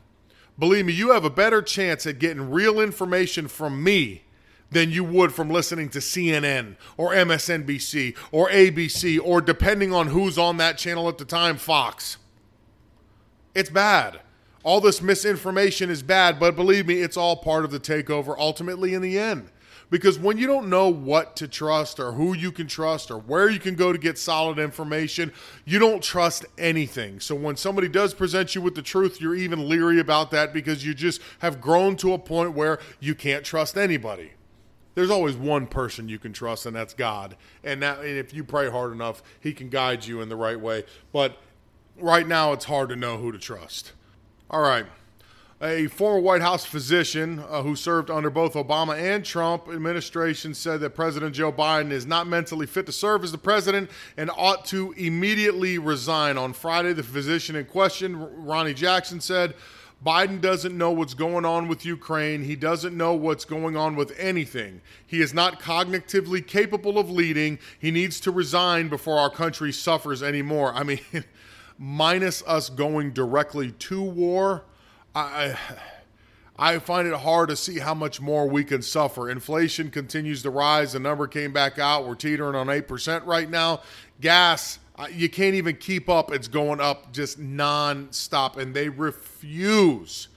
believe 0.60 0.86
me, 0.86 0.94
you 0.94 1.12
have 1.12 1.26
a 1.26 1.30
better 1.30 1.62
chance 1.62 2.06
at 2.06 2.20
getting 2.20 2.52
real 2.52 2.80
information 2.80 3.48
from 3.48 3.84
me 3.84 4.24
than 4.72 4.92
you 4.92 5.04
would 5.04 5.34
from 5.34 5.50
listening 5.50 5.90
to 5.90 6.00
CNN 6.00 6.76
or 6.98 7.12
MSNBC 7.14 8.16
or 8.32 8.50
ABC 8.50 9.20
or 9.24 9.42
depending 9.42 9.94
on 9.94 10.08
who's 10.08 10.38
on 10.38 10.58
that 10.58 10.78
channel 10.78 11.08
at 11.08 11.18
the 11.18 11.26
time, 11.26 11.58
Fox. 11.58 12.18
It's 13.54 13.70
bad. 13.70 14.20
All 14.64 14.82
this 14.82 15.02
misinformation 15.02 15.90
is 15.90 16.02
bad, 16.02 16.40
but 16.40 16.56
believe 16.56 16.88
me, 16.88 16.96
it's 16.96 17.16
all 17.16 17.38
part 17.38 17.66
of 17.66 17.72
the 17.72 17.80
takeover 17.80 18.36
ultimately 18.38 18.94
in 18.94 19.02
the 19.02 19.18
end. 19.18 19.50
Because 19.90 20.18
when 20.18 20.38
you 20.38 20.48
don't 20.48 20.70
know 20.70 20.90
what 20.90 21.36
to 21.38 21.48
trust 21.48 22.00
or 22.00 22.14
who 22.14 22.34
you 22.36 22.52
can 22.52 22.68
trust 22.68 23.12
or 23.12 23.18
where 23.18 23.50
you 23.50 23.60
can 23.60 23.76
go 23.76 23.92
to 23.92 23.98
get 23.98 24.18
solid 24.18 24.58
information, 24.58 25.32
you 25.64 25.80
don't 25.80 26.04
trust 26.04 26.46
anything. 26.58 27.20
So 27.20 27.36
when 27.36 27.56
somebody 27.56 27.88
does 27.88 28.14
present 28.14 28.56
you 28.56 28.62
with 28.62 28.76
the 28.76 28.82
truth, 28.82 29.22
you're 29.22 29.36
even 29.36 29.70
leery 29.70 30.00
about 30.00 30.32
that 30.32 30.54
because 30.54 30.86
you 30.86 30.94
just 30.94 31.22
have 31.40 31.62
grown 31.62 31.96
to 31.98 32.14
a 32.14 32.20
point 32.20 32.54
where 32.54 32.80
you 33.00 33.16
can't 33.16 33.46
trust 33.46 33.78
anybody. 33.78 34.32
There's 34.96 35.12
always 35.12 35.36
one 35.36 35.68
person 35.68 36.08
you 36.08 36.20
can 36.20 36.32
trust, 36.32 36.66
and 36.66 36.76
that's 36.76 36.94
God. 36.94 37.36
And 37.64 37.82
that, 37.84 38.00
and 38.00 38.18
if 38.18 38.34
you 38.34 38.46
pray 38.46 38.70
hard 38.70 38.94
enough, 38.94 39.22
He 39.42 39.54
can 39.54 39.70
guide 39.70 40.06
you 40.06 40.22
in 40.22 40.30
the 40.30 40.38
right 40.38 40.60
way. 40.60 40.86
But 41.12 41.38
right 42.00 42.26
now, 42.26 42.54
it's 42.54 42.66
hard 42.66 42.90
to 42.90 42.96
know 42.96 43.18
who 43.18 43.34
to 43.34 43.38
trust. 43.38 43.92
All 44.50 44.62
right 44.62 44.86
a 45.62 45.88
former 45.88 46.20
White 46.20 46.42
House 46.42 46.66
physician 46.66 47.40
uh, 47.40 47.62
who 47.62 47.76
served 47.76 48.12
under 48.12 48.30
both 48.30 48.54
Obama 48.54 49.00
and 49.00 49.24
Trump 49.24 49.70
administration 49.70 50.54
said 50.54 50.82
that 50.82 50.92
President 50.92 51.34
Joe 51.34 51.52
Biden 51.52 51.92
is 51.92 52.06
not 52.06 52.28
mentally 52.28 52.66
fit 52.66 52.86
to 52.88 52.92
serve 52.92 53.24
as 53.24 53.32
the 53.32 53.38
president 53.38 53.90
and 54.18 54.30
ought 54.36 54.66
to 54.66 54.94
immediately 54.98 55.78
resign. 55.78 56.38
On 56.38 56.52
Friday, 56.52 56.92
the 56.92 57.04
physician 57.04 57.56
in 57.56 57.66
question, 57.66 58.46
Ronny 58.46 58.74
Jackson, 58.74 59.22
said 59.22 59.56
Biden 60.06 60.42
doesn't 60.42 60.78
know 60.78 60.92
what's 60.92 61.14
going 61.14 61.46
on 61.46 61.70
with 61.70 61.86
Ukraine. 61.86 62.44
He 62.44 62.58
doesn't 62.58 62.96
know 62.96 63.14
what's 63.14 63.46
going 63.46 63.78
on 63.78 63.96
with 63.96 64.14
anything. 64.20 64.82
He 65.08 65.22
is 65.22 65.34
not 65.34 65.62
cognitively 65.62 66.46
capable 66.46 67.00
of 67.00 67.10
leading. 67.10 67.60
He 67.80 67.92
needs 67.92 68.20
to 68.22 68.32
resign 68.32 68.90
before 68.90 69.18
our 69.18 69.30
country 69.30 69.72
suffers 69.72 70.22
anymore. 70.22 70.74
I 70.74 70.84
mean, 70.84 71.00
minus 71.80 72.44
us 72.46 72.70
going 72.70 73.14
directly 73.14 73.72
to 73.72 74.02
war 74.02 74.66
I 75.16 75.58
I 76.58 76.80
find 76.80 77.08
it 77.08 77.14
hard 77.14 77.50
to 77.50 77.56
see 77.56 77.80
how 77.80 77.94
much 77.94 78.22
more 78.22 78.48
we 78.48 78.64
can 78.64 78.82
suffer. 78.82 79.30
Inflation 79.30 79.92
continues 79.92 80.42
to 80.44 80.50
rise. 80.50 80.94
The 80.94 81.00
number 81.00 81.28
came 81.28 81.52
back 81.52 81.80
out. 81.80 82.08
We're 82.08 82.16
teetering 82.16 82.56
on 82.56 82.68
8% 82.68 83.26
right 83.26 83.50
now. 83.50 83.82
Gas, 84.22 84.80
you 85.12 85.30
can't 85.30 85.56
even 85.56 85.76
keep 85.76 86.08
up. 86.08 86.32
It's 86.32 86.48
going 86.48 86.80
up 86.80 87.12
just 87.12 87.42
nonstop. 87.42 88.56
And 88.56 88.74
they 88.74 88.88
refuse 88.88 90.30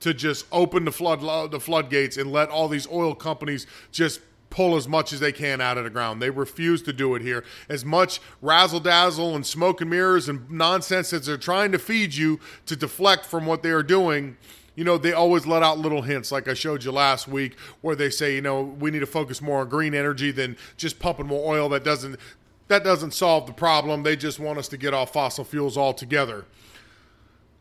to 0.00 0.14
just 0.14 0.46
open 0.52 0.84
the 0.84 0.92
flood 0.92 1.50
the 1.50 1.58
floodgates 1.58 2.16
and 2.16 2.30
let 2.30 2.50
all 2.50 2.68
these 2.68 2.86
oil 2.88 3.14
companies 3.14 3.66
just 3.90 4.20
pull 4.54 4.76
as 4.76 4.86
much 4.86 5.12
as 5.12 5.18
they 5.18 5.32
can 5.32 5.60
out 5.60 5.76
of 5.76 5.82
the 5.82 5.90
ground. 5.90 6.22
They 6.22 6.30
refuse 6.30 6.80
to 6.82 6.92
do 6.92 7.16
it 7.16 7.22
here. 7.22 7.44
As 7.68 7.84
much 7.84 8.20
razzle 8.40 8.78
dazzle 8.78 9.34
and 9.34 9.44
smoke 9.44 9.80
and 9.80 9.90
mirrors 9.90 10.28
and 10.28 10.48
nonsense 10.48 11.12
as 11.12 11.26
they're 11.26 11.36
trying 11.36 11.72
to 11.72 11.78
feed 11.78 12.14
you 12.14 12.38
to 12.66 12.76
deflect 12.76 13.26
from 13.26 13.46
what 13.46 13.64
they 13.64 13.72
are 13.72 13.82
doing, 13.82 14.36
you 14.76 14.84
know, 14.84 14.96
they 14.96 15.12
always 15.12 15.44
let 15.44 15.64
out 15.64 15.80
little 15.80 16.02
hints, 16.02 16.30
like 16.30 16.46
I 16.46 16.54
showed 16.54 16.84
you 16.84 16.92
last 16.92 17.26
week, 17.26 17.58
where 17.80 17.96
they 17.96 18.10
say, 18.10 18.36
you 18.36 18.42
know, 18.42 18.62
we 18.62 18.92
need 18.92 19.00
to 19.00 19.06
focus 19.06 19.42
more 19.42 19.62
on 19.62 19.68
green 19.68 19.92
energy 19.92 20.30
than 20.30 20.56
just 20.76 21.00
pumping 21.00 21.26
more 21.26 21.52
oil. 21.52 21.68
That 21.68 21.82
doesn't 21.82 22.20
that 22.68 22.84
doesn't 22.84 23.12
solve 23.12 23.46
the 23.46 23.52
problem. 23.52 24.04
They 24.04 24.14
just 24.14 24.38
want 24.38 24.60
us 24.60 24.68
to 24.68 24.76
get 24.76 24.94
off 24.94 25.12
fossil 25.12 25.44
fuels 25.44 25.76
altogether. 25.76 26.44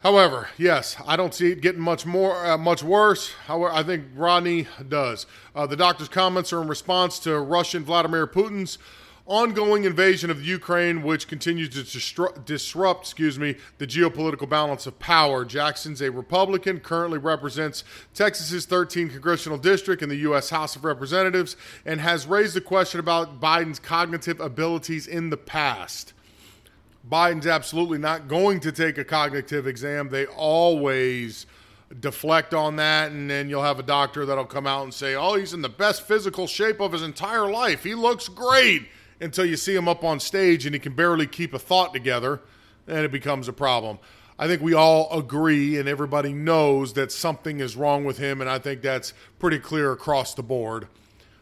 However, 0.03 0.49
yes, 0.57 0.97
I 1.07 1.15
don't 1.15 1.33
see 1.33 1.53
it 1.53 1.61
getting 1.61 1.79
much 1.79 2.05
more, 2.05 2.45
uh, 2.45 2.57
much 2.57 2.83
worse. 2.83 3.31
However, 3.47 3.73
I 3.73 3.83
think 3.83 4.03
Rodney 4.13 4.67
does. 4.89 5.25
Uh, 5.55 5.65
the 5.65 5.77
doctor's 5.77 6.09
comments 6.09 6.51
are 6.51 6.61
in 6.61 6.67
response 6.67 7.19
to 7.19 7.39
Russian 7.39 7.85
Vladimir 7.85 8.27
Putin's 8.27 8.77
ongoing 9.25 9.85
invasion 9.85 10.29
of 10.29 10.45
Ukraine, 10.45 11.03
which 11.03 11.29
continues 11.29 11.69
to 11.69 11.83
disrupt, 11.83 12.45
disrupt, 12.45 13.05
excuse 13.05 13.39
me, 13.39 13.55
the 13.77 13.87
geopolitical 13.87 14.49
balance 14.49 14.85
of 14.85 14.99
power. 14.99 15.45
Jackson's 15.45 16.01
a 16.01 16.11
Republican, 16.11 16.81
currently 16.81 17.17
represents 17.17 17.85
Texas's 18.13 18.67
13th 18.67 19.11
congressional 19.11 19.57
district 19.57 20.01
in 20.01 20.09
the 20.09 20.17
U.S. 20.17 20.49
House 20.49 20.75
of 20.75 20.83
Representatives, 20.83 21.55
and 21.85 22.01
has 22.01 22.27
raised 22.27 22.55
the 22.57 22.61
question 22.61 22.99
about 22.99 23.39
Biden's 23.39 23.79
cognitive 23.79 24.41
abilities 24.41 25.07
in 25.07 25.29
the 25.29 25.37
past. 25.37 26.11
Biden's 27.09 27.47
absolutely 27.47 27.97
not 27.97 28.27
going 28.27 28.59
to 28.61 28.71
take 28.71 28.97
a 28.97 29.03
cognitive 29.03 29.67
exam. 29.67 30.09
They 30.09 30.25
always 30.25 31.45
deflect 31.99 32.53
on 32.53 32.77
that, 32.77 33.11
and 33.11 33.29
then 33.29 33.49
you'll 33.49 33.63
have 33.63 33.79
a 33.79 33.83
doctor 33.83 34.25
that'll 34.25 34.45
come 34.45 34.65
out 34.65 34.83
and 34.83 34.93
say, 34.93 35.15
Oh, 35.15 35.35
he's 35.35 35.53
in 35.53 35.61
the 35.61 35.69
best 35.69 36.07
physical 36.07 36.47
shape 36.47 36.79
of 36.79 36.93
his 36.93 37.03
entire 37.03 37.49
life. 37.49 37.83
He 37.83 37.93
looks 37.93 38.29
great 38.29 38.87
until 39.19 39.45
you 39.45 39.57
see 39.57 39.75
him 39.75 39.87
up 39.87 40.03
on 40.03 40.19
stage 40.19 40.65
and 40.65 40.73
he 40.73 40.79
can 40.79 40.93
barely 40.93 41.27
keep 41.27 41.53
a 41.53 41.59
thought 41.59 41.93
together, 41.93 42.41
and 42.87 42.99
it 42.99 43.11
becomes 43.11 43.47
a 43.47 43.53
problem. 43.53 43.99
I 44.39 44.47
think 44.47 44.61
we 44.61 44.73
all 44.73 45.15
agree 45.17 45.77
and 45.77 45.87
everybody 45.87 46.33
knows 46.33 46.93
that 46.93 47.11
something 47.11 47.59
is 47.59 47.75
wrong 47.75 48.05
with 48.05 48.17
him, 48.17 48.41
and 48.41 48.49
I 48.49 48.59
think 48.59 48.81
that's 48.81 49.13
pretty 49.39 49.59
clear 49.59 49.91
across 49.91 50.33
the 50.33 50.43
board. 50.43 50.87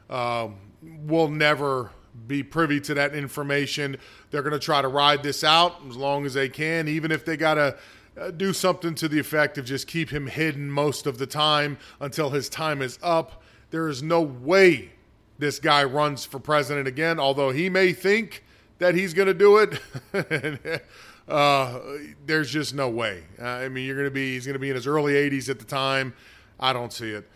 Um, 0.10 0.56
we'll 0.82 1.30
never 1.30 1.92
be 2.28 2.44
privy 2.44 2.80
to 2.82 2.94
that 2.94 3.16
information. 3.16 3.98
They're 4.30 4.42
going 4.42 4.54
to 4.54 4.60
try 4.60 4.82
to 4.82 4.88
ride 4.88 5.24
this 5.24 5.44
out 5.44 5.76
as 5.88 5.96
long 5.96 6.26
as 6.26 6.34
they 6.34 6.50
can, 6.50 6.88
even 6.88 7.12
if 7.12 7.26
they 7.26 7.38
got 7.38 7.56
to 7.56 7.78
uh, 8.20 8.32
do 8.32 8.54
something 8.54 8.94
to 8.96 9.08
the 9.08 9.20
effect 9.20 9.58
of 9.58 9.66
just 9.66 9.88
keep 9.88 10.10
him 10.10 10.28
hidden 10.28 10.70
most 10.70 11.08
of 11.08 11.18
the 11.18 11.26
time 11.26 11.78
until 12.00 12.30
his 12.30 12.50
time 12.50 12.82
is 12.82 13.00
up. 13.02 13.42
There 13.70 13.88
is 13.88 14.04
no 14.04 14.22
way 14.22 14.92
this 15.40 15.60
guy 15.60 15.84
runs 15.84 16.26
for 16.26 16.40
president 16.40 16.88
again, 16.88 17.20
although 17.20 17.52
he 17.52 17.70
may 17.70 17.94
think 17.94 18.44
that 18.80 18.96
he's 18.96 19.14
going 19.14 19.28
to 19.28 19.34
do 19.34 19.58
it. 19.58 20.84
uh, 21.28 21.80
there's 22.26 22.52
just 22.52 22.76
no 22.76 22.90
way. 22.90 23.24
Uh, 23.42 23.46
I 23.46 23.70
mean, 23.70 23.86
you're 23.86 23.96
going 23.96 24.08
to 24.08 24.12
be 24.12 24.34
he's 24.34 24.46
going 24.46 24.54
to 24.54 24.60
be 24.60 24.70
in 24.70 24.76
his 24.76 24.88
early 24.88 25.14
80s 25.14 25.50
at 25.50 25.60
the 25.60 25.66
time. 25.66 26.14
I 26.60 26.74
don't 26.74 26.92
see 26.92 27.12
it. 27.12 27.30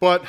But 0.00 0.24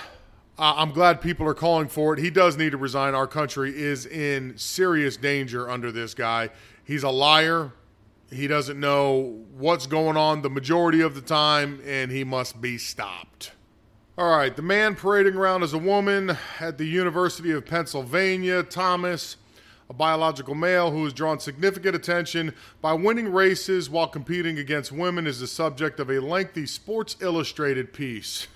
uh, 0.59 0.73
I'm 0.75 0.91
glad 0.91 1.21
people 1.21 1.47
are 1.47 1.53
calling 1.53 1.87
for 1.87 2.13
it. 2.13 2.19
He 2.19 2.29
does 2.29 2.57
need 2.57 2.71
to 2.71 2.77
resign. 2.77 3.15
Our 3.15 3.27
country 3.27 3.71
is 3.73 4.05
in 4.05 4.57
serious 4.57 5.15
danger 5.15 5.69
under 5.69 5.89
this 5.89 6.13
guy. 6.13 6.49
He's 6.83 7.03
a 7.03 7.09
liar. 7.09 7.71
He 8.29 8.45
doesn't 8.45 8.77
know 8.77 9.45
what's 9.57 9.87
going 9.87 10.17
on 10.17 10.41
the 10.41 10.49
majority 10.49 10.99
of 10.99 11.15
the 11.15 11.21
time, 11.21 11.81
and 11.85 12.11
he 12.11 12.25
must 12.25 12.59
be 12.59 12.77
stopped. 12.77 13.53
All 14.17 14.29
right, 14.29 14.53
the 14.53 14.61
man 14.61 14.95
parading 14.95 15.35
around 15.35 15.63
as 15.63 15.73
a 15.73 15.77
woman 15.77 16.37
at 16.59 16.77
the 16.77 16.85
University 16.85 17.51
of 17.51 17.65
Pennsylvania, 17.65 18.61
Thomas 18.61 19.37
a 19.89 19.93
biological 19.93 20.53
male 20.53 20.91
who 20.91 21.03
has 21.03 21.13
drawn 21.13 21.39
significant 21.39 21.95
attention 21.95 22.53
by 22.79 22.93
winning 22.93 23.31
races 23.31 23.89
while 23.89 24.07
competing 24.07 24.59
against 24.59 24.91
women 24.91 25.25
is 25.25 25.39
the 25.39 25.47
subject 25.47 25.99
of 25.99 26.11
a 26.11 26.19
lengthy 26.19 26.67
Sports 26.67 27.15
Illustrated 27.21 27.91
piece. 27.91 28.47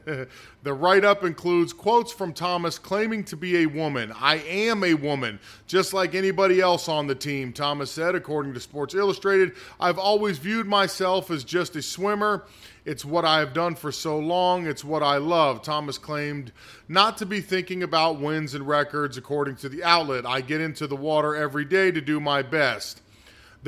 the 0.62 0.72
write 0.72 1.04
up 1.04 1.24
includes 1.24 1.72
quotes 1.72 2.12
from 2.12 2.32
Thomas 2.32 2.78
claiming 2.78 3.24
to 3.24 3.36
be 3.36 3.58
a 3.58 3.66
woman. 3.66 4.12
I 4.14 4.36
am 4.36 4.84
a 4.84 4.94
woman, 4.94 5.38
just 5.66 5.92
like 5.92 6.14
anybody 6.14 6.60
else 6.60 6.88
on 6.88 7.06
the 7.06 7.14
team, 7.14 7.52
Thomas 7.52 7.90
said, 7.90 8.14
according 8.14 8.54
to 8.54 8.60
Sports 8.60 8.94
Illustrated. 8.94 9.52
I've 9.78 9.98
always 9.98 10.38
viewed 10.38 10.66
myself 10.66 11.30
as 11.30 11.44
just 11.44 11.76
a 11.76 11.82
swimmer 11.82 12.44
it's 12.88 13.04
what 13.04 13.26
I 13.26 13.40
have 13.40 13.52
done 13.52 13.74
for 13.74 13.92
so 13.92 14.18
long. 14.18 14.66
It's 14.66 14.82
what 14.82 15.02
I 15.02 15.18
love. 15.18 15.60
Thomas 15.60 15.98
claimed 15.98 16.52
not 16.88 17.18
to 17.18 17.26
be 17.26 17.42
thinking 17.42 17.82
about 17.82 18.18
wins 18.18 18.54
and 18.54 18.66
records, 18.66 19.18
according 19.18 19.56
to 19.56 19.68
the 19.68 19.84
outlet. 19.84 20.24
I 20.24 20.40
get 20.40 20.62
into 20.62 20.86
the 20.86 20.96
water 20.96 21.36
every 21.36 21.66
day 21.66 21.90
to 21.90 22.00
do 22.00 22.18
my 22.18 22.40
best. 22.40 23.02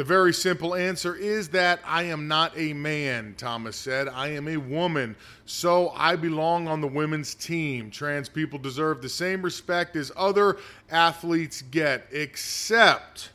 The 0.00 0.04
very 0.04 0.32
simple 0.32 0.74
answer 0.74 1.14
is 1.14 1.50
that 1.50 1.78
I 1.84 2.04
am 2.04 2.26
not 2.26 2.56
a 2.56 2.72
man, 2.72 3.34
Thomas 3.36 3.76
said. 3.76 4.08
I 4.08 4.28
am 4.28 4.48
a 4.48 4.56
woman, 4.56 5.14
so 5.44 5.90
I 5.90 6.16
belong 6.16 6.68
on 6.68 6.80
the 6.80 6.86
women's 6.86 7.34
team. 7.34 7.90
Trans 7.90 8.26
people 8.26 8.58
deserve 8.58 9.02
the 9.02 9.10
same 9.10 9.42
respect 9.42 9.96
as 9.96 10.10
other 10.16 10.56
athletes 10.90 11.60
get, 11.60 12.06
except 12.12 13.28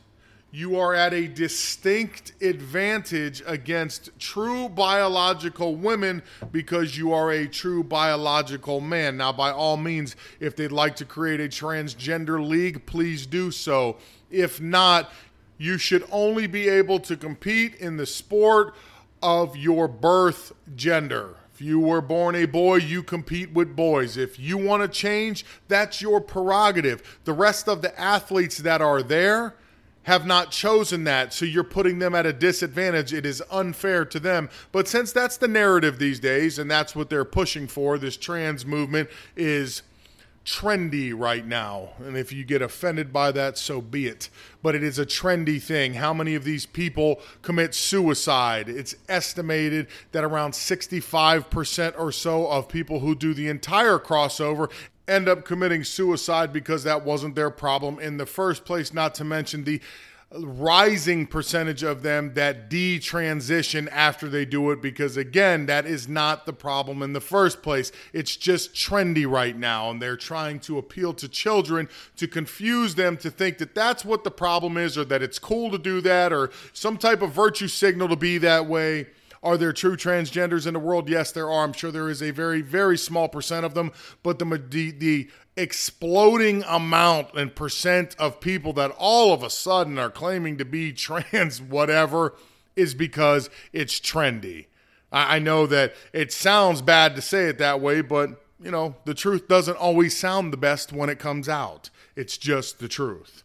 you 0.50 0.76
are 0.76 0.92
at 0.92 1.14
a 1.14 1.28
distinct 1.28 2.32
advantage 2.42 3.44
against 3.46 4.10
true 4.18 4.68
biological 4.68 5.76
women 5.76 6.20
because 6.50 6.98
you 6.98 7.12
are 7.12 7.30
a 7.30 7.46
true 7.46 7.84
biological 7.84 8.80
man. 8.80 9.16
Now, 9.16 9.30
by 9.30 9.52
all 9.52 9.76
means, 9.76 10.16
if 10.40 10.56
they'd 10.56 10.72
like 10.72 10.96
to 10.96 11.04
create 11.04 11.38
a 11.38 11.48
transgender 11.48 12.44
league, 12.44 12.86
please 12.86 13.24
do 13.24 13.52
so. 13.52 13.98
If 14.28 14.60
not, 14.60 15.12
you 15.58 15.78
should 15.78 16.06
only 16.10 16.46
be 16.46 16.68
able 16.68 17.00
to 17.00 17.16
compete 17.16 17.74
in 17.76 17.96
the 17.96 18.06
sport 18.06 18.74
of 19.22 19.56
your 19.56 19.88
birth 19.88 20.52
gender. 20.74 21.36
If 21.54 21.62
you 21.62 21.80
were 21.80 22.02
born 22.02 22.34
a 22.34 22.44
boy, 22.44 22.76
you 22.76 23.02
compete 23.02 23.52
with 23.52 23.74
boys. 23.74 24.18
If 24.18 24.38
you 24.38 24.58
want 24.58 24.82
to 24.82 24.88
change, 24.88 25.46
that's 25.68 26.02
your 26.02 26.20
prerogative. 26.20 27.18
The 27.24 27.32
rest 27.32 27.68
of 27.68 27.80
the 27.80 27.98
athletes 27.98 28.58
that 28.58 28.82
are 28.82 29.02
there, 29.02 29.54
have 30.06 30.24
not 30.24 30.52
chosen 30.52 31.02
that, 31.02 31.34
so 31.34 31.44
you're 31.44 31.64
putting 31.64 31.98
them 31.98 32.14
at 32.14 32.24
a 32.24 32.32
disadvantage. 32.32 33.12
It 33.12 33.26
is 33.26 33.42
unfair 33.50 34.04
to 34.04 34.20
them. 34.20 34.48
But 34.70 34.86
since 34.86 35.10
that's 35.10 35.36
the 35.36 35.48
narrative 35.48 35.98
these 35.98 36.20
days, 36.20 36.60
and 36.60 36.70
that's 36.70 36.94
what 36.94 37.10
they're 37.10 37.24
pushing 37.24 37.66
for, 37.66 37.98
this 37.98 38.16
trans 38.16 38.64
movement 38.64 39.10
is 39.34 39.82
trendy 40.46 41.12
right 41.14 41.44
now. 41.44 41.90
And 41.98 42.16
if 42.16 42.32
you 42.32 42.44
get 42.44 42.62
offended 42.62 43.12
by 43.12 43.32
that, 43.32 43.58
so 43.58 43.80
be 43.80 44.06
it. 44.06 44.30
But 44.62 44.76
it 44.76 44.82
is 44.82 44.98
a 44.98 45.04
trendy 45.04 45.60
thing. 45.60 45.94
How 45.94 46.14
many 46.14 46.36
of 46.36 46.44
these 46.44 46.64
people 46.64 47.20
commit 47.42 47.74
suicide? 47.74 48.68
It's 48.68 48.94
estimated 49.08 49.88
that 50.12 50.24
around 50.24 50.52
65% 50.52 51.98
or 51.98 52.12
so 52.12 52.46
of 52.46 52.68
people 52.68 53.00
who 53.00 53.14
do 53.16 53.34
the 53.34 53.48
entire 53.48 53.98
crossover 53.98 54.70
end 55.08 55.28
up 55.28 55.44
committing 55.44 55.84
suicide 55.84 56.52
because 56.52 56.84
that 56.84 57.04
wasn't 57.04 57.34
their 57.34 57.50
problem 57.50 57.98
in 57.98 58.16
the 58.16 58.26
first 58.26 58.64
place, 58.64 58.94
not 58.94 59.14
to 59.16 59.24
mention 59.24 59.64
the 59.64 59.80
rising 60.40 61.26
percentage 61.26 61.82
of 61.82 62.02
them 62.02 62.34
that 62.34 62.68
detransition 62.70 63.88
after 63.90 64.28
they 64.28 64.44
do 64.44 64.70
it 64.70 64.82
because 64.82 65.16
again 65.16 65.66
that 65.66 65.86
is 65.86 66.08
not 66.08 66.46
the 66.46 66.52
problem 66.52 67.02
in 67.02 67.12
the 67.12 67.20
first 67.20 67.62
place 67.62 67.92
it's 68.12 68.36
just 68.36 68.74
trendy 68.74 69.28
right 69.28 69.56
now 69.56 69.90
and 69.90 70.00
they're 70.00 70.16
trying 70.16 70.58
to 70.58 70.78
appeal 70.78 71.12
to 71.12 71.28
children 71.28 71.88
to 72.16 72.26
confuse 72.26 72.94
them 72.94 73.16
to 73.16 73.30
think 73.30 73.58
that 73.58 73.74
that's 73.74 74.04
what 74.04 74.24
the 74.24 74.30
problem 74.30 74.76
is 74.76 74.98
or 74.98 75.04
that 75.04 75.22
it's 75.22 75.38
cool 75.38 75.70
to 75.70 75.78
do 75.78 76.00
that 76.00 76.32
or 76.32 76.50
some 76.72 76.96
type 76.96 77.22
of 77.22 77.32
virtue 77.32 77.68
signal 77.68 78.08
to 78.08 78.16
be 78.16 78.38
that 78.38 78.66
way 78.66 79.06
are 79.42 79.56
there 79.56 79.72
true 79.72 79.96
transgenders 79.96 80.66
in 80.66 80.74
the 80.74 80.80
world? 80.80 81.08
Yes, 81.08 81.30
there 81.30 81.48
are. 81.48 81.62
I'm 81.62 81.72
sure 81.72 81.92
there 81.92 82.08
is 82.08 82.20
a 82.20 82.32
very, 82.32 82.62
very 82.62 82.98
small 82.98 83.28
percent 83.28 83.64
of 83.64 83.74
them, 83.74 83.92
but 84.24 84.40
the, 84.40 84.44
the, 84.44 84.90
the 84.90 85.30
exploding 85.56 86.62
amount 86.64 87.34
and 87.34 87.54
percent 87.54 88.14
of 88.18 88.40
people 88.40 88.72
that 88.74 88.94
all 88.98 89.32
of 89.32 89.42
a 89.42 89.50
sudden 89.50 89.98
are 89.98 90.10
claiming 90.10 90.58
to 90.58 90.64
be 90.64 90.92
trans, 90.92 91.60
whatever, 91.60 92.34
is 92.74 92.94
because 92.94 93.48
it's 93.72 93.98
trendy. 93.98 94.66
I, 95.12 95.38
know 95.38 95.66
that 95.66 95.94
it 96.12 96.32
sounds 96.32 96.82
bad 96.82 97.14
to 97.16 97.22
say 97.22 97.46
it 97.46 97.58
that 97.58 97.80
way, 97.80 98.02
but 98.02 98.42
you 98.60 98.70
know, 98.70 98.96
the 99.04 99.14
truth 99.14 99.48
doesn't 99.48 99.76
always 99.76 100.16
sound 100.16 100.52
the 100.52 100.58
best 100.58 100.92
when 100.92 101.08
it 101.08 101.18
comes 101.18 101.48
out. 101.48 101.90
It's 102.16 102.36
just 102.36 102.78
the 102.80 102.88
truth. 102.88 103.42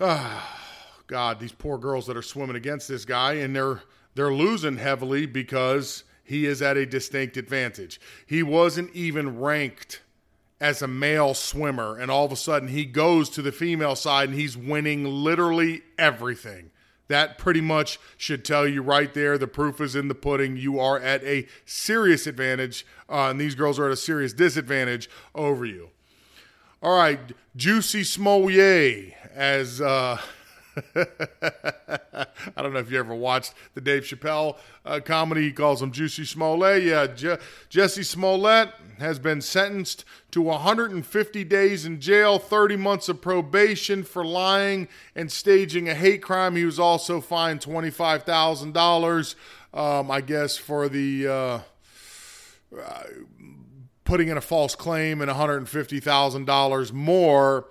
Ah, 0.00 0.56
God, 1.06 1.40
these 1.40 1.52
poor 1.52 1.78
girls 1.78 2.06
that 2.06 2.16
are 2.16 2.22
swimming 2.22 2.56
against 2.56 2.88
this 2.88 3.06
guy 3.06 3.34
and 3.34 3.56
they're 3.56 3.82
they're 4.14 4.34
losing 4.34 4.76
heavily 4.76 5.24
because 5.26 6.04
he 6.24 6.44
is 6.44 6.60
at 6.60 6.76
a 6.76 6.84
distinct 6.84 7.36
advantage. 7.36 8.00
He 8.26 8.42
wasn't 8.42 8.92
even 8.94 9.38
ranked 9.38 10.02
as 10.60 10.82
a 10.82 10.88
male 10.88 11.34
swimmer, 11.34 11.98
and 11.98 12.10
all 12.10 12.24
of 12.24 12.32
a 12.32 12.36
sudden 12.36 12.68
he 12.68 12.84
goes 12.84 13.28
to 13.30 13.42
the 13.42 13.52
female 13.52 13.94
side 13.94 14.28
and 14.28 14.38
he's 14.38 14.56
winning 14.56 15.04
literally 15.04 15.82
everything. 15.98 16.70
That 17.08 17.38
pretty 17.38 17.62
much 17.62 17.98
should 18.16 18.44
tell 18.44 18.66
you 18.66 18.82
right 18.82 19.12
there 19.14 19.38
the 19.38 19.46
proof 19.46 19.80
is 19.80 19.96
in 19.96 20.08
the 20.08 20.14
pudding. 20.14 20.56
You 20.56 20.78
are 20.78 20.98
at 20.98 21.24
a 21.24 21.46
serious 21.64 22.26
advantage, 22.26 22.86
uh, 23.08 23.30
and 23.30 23.40
these 23.40 23.54
girls 23.54 23.78
are 23.78 23.86
at 23.86 23.92
a 23.92 23.96
serious 23.96 24.32
disadvantage 24.32 25.08
over 25.34 25.64
you. 25.64 25.90
All 26.82 26.96
right, 26.96 27.18
Juicy 27.56 28.04
Smollett, 28.04 29.14
as 29.34 29.80
uh, 29.80 30.20
I 32.56 32.62
don't 32.62 32.72
know 32.72 32.78
if 32.78 32.90
you 32.90 32.98
ever 32.98 33.14
watched 33.14 33.54
the 33.74 33.80
Dave 33.80 34.02
Chappelle 34.02 34.56
uh, 34.84 35.00
comedy. 35.04 35.42
He 35.42 35.52
calls 35.52 35.82
him 35.82 35.92
Juicy 35.92 36.24
Smollett. 36.24 36.82
Yeah, 36.82 37.06
Je- 37.06 37.38
Jussie 37.70 38.04
Smollett 38.04 38.70
has 38.98 39.18
been 39.18 39.40
sentenced 39.40 40.04
to 40.32 40.42
150 40.42 41.44
days 41.44 41.84
in 41.84 42.00
jail, 42.00 42.38
30 42.38 42.76
months 42.76 43.08
of 43.08 43.20
probation 43.20 44.02
for 44.02 44.24
lying 44.24 44.88
and 45.14 45.30
staging 45.30 45.88
a 45.88 45.94
hate 45.94 46.22
crime. 46.22 46.56
He 46.56 46.64
was 46.64 46.78
also 46.78 47.20
fined 47.20 47.60
$25,000, 47.60 49.34
um, 49.74 50.10
I 50.10 50.20
guess, 50.20 50.56
for 50.56 50.88
the. 50.88 51.28
Uh, 51.28 51.60
uh, 52.76 53.02
putting 54.04 54.28
in 54.28 54.38
a 54.38 54.40
false 54.40 54.74
claim 54.74 55.20
and 55.20 55.30
$150,000 55.30 56.92
more, 56.92 57.66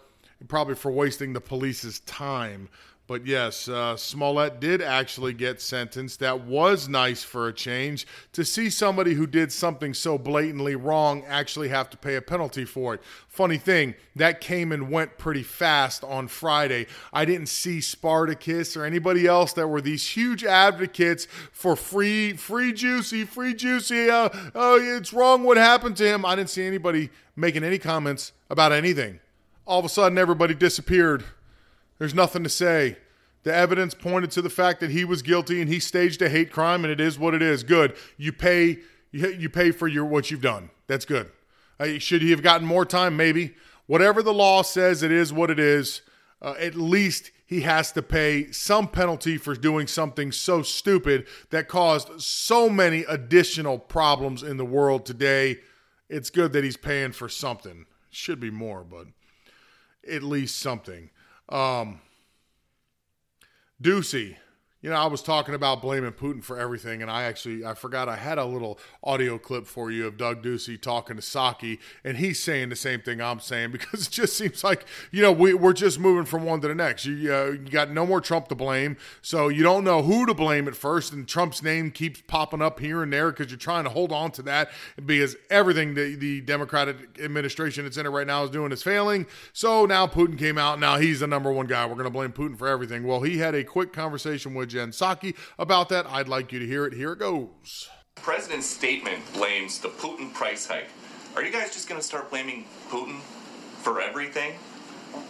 probably 0.47 0.75
for 0.75 0.91
wasting 0.91 1.33
the 1.33 1.41
police's 1.41 1.99
time. 2.01 2.69
But 3.07 3.25
yes, 3.25 3.69
uh, 3.69 3.95
Smollett 3.95 4.59
did 4.59 4.81
actually 4.81 5.31
get 5.31 5.61
sentenced. 5.61 6.19
That 6.19 6.41
was 6.41 6.89
nice 6.89 7.23
for 7.23 7.47
a 7.47 7.53
change 7.53 8.05
to 8.33 8.43
see 8.43 8.69
somebody 8.69 9.13
who 9.13 9.25
did 9.25 9.53
something 9.53 9.93
so 9.93 10.17
blatantly 10.17 10.75
wrong 10.75 11.23
actually 11.25 11.69
have 11.69 11.89
to 11.91 11.97
pay 11.97 12.15
a 12.15 12.21
penalty 12.21 12.65
for 12.65 12.95
it. 12.95 13.01
Funny 13.29 13.57
thing, 13.57 13.95
that 14.17 14.41
came 14.41 14.73
and 14.73 14.91
went 14.91 15.17
pretty 15.17 15.43
fast 15.43 16.03
on 16.03 16.27
Friday. 16.27 16.85
I 17.13 17.23
didn't 17.23 17.47
see 17.47 17.79
Spartacus 17.79 18.75
or 18.75 18.83
anybody 18.83 19.25
else 19.25 19.53
that 19.53 19.69
were 19.69 19.79
these 19.79 20.05
huge 20.09 20.43
advocates 20.43 21.29
for 21.53 21.77
free, 21.77 22.33
free 22.33 22.73
juicy, 22.73 23.23
free 23.23 23.53
juicy. 23.53 24.09
Uh, 24.09 24.27
oh, 24.53 24.81
it's 24.81 25.13
wrong 25.13 25.43
what 25.43 25.55
happened 25.55 25.95
to 25.97 26.05
him. 26.05 26.25
I 26.25 26.35
didn't 26.35 26.49
see 26.49 26.65
anybody 26.65 27.09
making 27.37 27.63
any 27.63 27.79
comments 27.79 28.33
about 28.49 28.73
anything. 28.73 29.21
All 29.65 29.79
of 29.79 29.85
a 29.85 29.89
sudden, 29.89 30.17
everybody 30.17 30.53
disappeared. 30.53 31.23
There's 31.99 32.13
nothing 32.13 32.43
to 32.43 32.49
say. 32.49 32.97
The 33.43 33.53
evidence 33.53 33.93
pointed 33.93 34.31
to 34.31 34.41
the 34.41 34.49
fact 34.49 34.79
that 34.81 34.91
he 34.91 35.05
was 35.05 35.21
guilty 35.21 35.62
and 35.62 35.69
he 35.69 35.79
staged 35.79 36.21
a 36.21 36.29
hate 36.29 36.51
crime, 36.51 36.83
and 36.83 36.91
it 36.91 36.99
is 36.99 37.17
what 37.17 37.33
it 37.33 37.41
is. 37.41 37.63
Good. 37.63 37.95
You 38.17 38.33
pay. 38.33 38.79
You 39.12 39.49
pay 39.49 39.71
for 39.71 39.88
your 39.88 40.05
what 40.05 40.29
you've 40.29 40.41
done. 40.41 40.69
That's 40.88 41.05
good. 41.05 41.31
Uh, 41.79 41.97
should 41.97 42.21
he 42.21 42.31
have 42.31 42.43
gotten 42.43 42.67
more 42.67 42.86
time? 42.86 43.15
Maybe. 43.15 43.55
whatever 43.88 44.21
the 44.21 44.33
law 44.33 44.62
says, 44.62 45.01
it 45.01 45.12
is 45.12 45.33
what 45.33 45.49
it 45.49 45.60
is. 45.60 46.01
Uh, 46.41 46.53
at 46.60 46.75
least 46.75 47.31
he 47.45 47.62
has 47.62 47.91
to 47.93 48.01
pay 48.03 48.51
some 48.51 48.88
penalty 48.88 49.38
for 49.38 49.55
doing 49.55 49.88
something 49.88 50.31
so 50.31 50.62
stupid 50.62 51.25
that 51.49 51.67
caused 51.67 52.21
so 52.21 52.69
many 52.69 53.03
additional 53.05 53.79
problems 53.79 54.43
in 54.43 54.57
the 54.57 54.65
world 54.65 55.05
today. 55.05 55.60
It's 56.10 56.29
good 56.29 56.53
that 56.53 56.63
he's 56.63 56.77
paying 56.77 57.13
for 57.13 57.27
something. 57.27 57.86
Should 58.12 58.39
be 58.39 58.51
more, 58.51 58.83
but 58.83 59.07
at 60.10 60.23
least 60.23 60.60
something. 60.60 61.10
Um, 61.49 62.01
Doocy 63.81 64.36
you 64.88 64.93
know, 64.93 65.00
I 65.00 65.08
was 65.08 65.21
talking 65.21 65.54
about 65.54 65.82
blaming 65.82 66.13
Putin 66.13 66.41
for 66.41 66.58
everything, 66.58 67.02
and 67.02 67.12
I 67.12 67.23
actually 67.23 67.65
I 67.65 67.73
forgot 67.73 68.08
I 68.08 68.15
had 68.15 68.38
a 68.38 68.45
little 68.45 68.80
audio 69.04 69.38
clip 69.38 69.67
for 69.67 69.91
you 69.91 70.08
of 70.08 70.15
Doug 70.15 70.41
Ducey 70.41 70.82
talking 70.82 71.17
to 71.17 71.21
Psaki, 71.21 71.80
and 72.06 72.15
he's 72.15 72.41
saying 72.41 72.69
the 72.69 72.78
same 72.78 73.02
thing 73.02 73.19
I'm 73.19 73.41
saying 73.41 73.71
because 73.73 74.08
it 74.08 74.12
just 74.12 74.38
seems 74.38 74.63
like 74.63 74.86
you 75.12 75.21
know 75.21 75.34
we, 75.34 75.54
we're 75.54 75.73
just 75.73 76.00
moving 76.00 76.23
from 76.23 76.45
one 76.45 76.62
to 76.62 76.69
the 76.69 76.73
next. 76.73 77.06
You, 77.06 77.34
uh, 77.34 77.45
you 77.47 77.69
got 77.69 77.91
no 77.91 78.06
more 78.06 78.21
Trump 78.21 78.47
to 78.47 78.56
blame, 78.56 78.95
so 79.21 79.50
you 79.50 79.62
don't 79.62 79.84
know 79.84 80.04
who 80.04 80.26
to 80.26 80.34
blame 80.34 80.69
at 80.69 80.76
first, 80.78 81.12
and 81.12 81.28
Trump's 81.28 81.62
name 81.62 81.91
keeps 81.91 82.21
popping 82.21 82.62
up 82.62 82.80
here 82.80 83.04
and 83.04 83.12
there 83.12 83.32
because 83.32 83.52
you're 83.52 83.58
trying 83.58 83.84
to 83.84 83.89
hold 83.89 84.13
on 84.13 84.32
to 84.32 84.41
that 84.43 84.69
because 85.06 85.36
everything 85.50 85.95
the, 85.95 86.15
the 86.15 86.39
Democratic 86.39 87.19
administration 87.21 87.84
that's 87.84 87.97
in 87.97 88.06
it 88.06 88.10
right 88.10 88.26
now 88.26 88.45
is 88.45 88.50
doing 88.52 88.71
is 88.71 88.84
failing. 88.84 89.26
So 89.52 89.86
now 89.86 90.08
Putin 90.08 90.39
came 90.39 90.58
out, 90.58 90.80
now 90.80 90.97
he's 90.97 91.19
the 91.19 91.28
number 91.28 91.52
one 91.52 91.67
guy. 91.67 91.86
We're 91.86 91.95
going 91.95 92.06
to 92.06 92.10
blame 92.10 92.32
Putin 92.32 92.58
for 92.58 92.69
everything. 92.69 93.06
Well, 93.06 93.23
he 93.23 93.39
had 93.39 93.54
a 93.54 93.65
quick 93.65 93.91
conversation 93.91 94.54
with 94.54 94.69
Jen 94.77 94.91
Psaki 94.91 95.35
about 95.57 95.89
that. 95.89 96.05
I'd 96.05 96.27
like 96.27 96.51
you 96.51 96.59
to 96.59 96.67
hear 96.67 96.85
it. 96.85 96.93
Here 96.93 97.13
it 97.13 97.19
goes. 97.19 97.89
The 98.15 98.21
president's 98.21 98.67
statement 98.67 99.21
blames 99.33 99.79
the 99.79 99.89
Putin 99.89 100.31
price 100.33 100.67
hike. 100.67 100.89
Are 101.35 101.43
you 101.43 101.51
guys 101.51 101.73
just 101.73 101.89
going 101.89 101.99
to 101.99 102.05
start 102.05 102.29
blaming 102.29 102.65
Putin 102.89 103.19
for 103.81 104.01
everything 104.01 104.53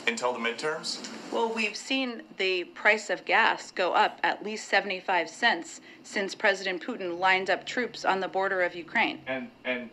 until 0.05 0.33
the 0.33 0.39
midterms? 0.39 1.07
Well, 1.31 1.53
we've 1.53 1.75
seen 1.77 2.23
the 2.37 2.65
price 2.65 3.09
of 3.09 3.23
gas 3.23 3.71
go 3.71 3.93
up 3.93 4.19
at 4.23 4.43
least 4.43 4.67
75 4.67 5.29
cents 5.29 5.79
since 6.03 6.35
President 6.35 6.81
Putin 6.81 7.17
lined 7.17 7.49
up 7.49 7.65
troops 7.65 8.03
on 8.03 8.19
the 8.19 8.27
border 8.27 8.61
of 8.63 8.75
Ukraine. 8.75 9.21
And 9.27 9.49
and 9.63 9.89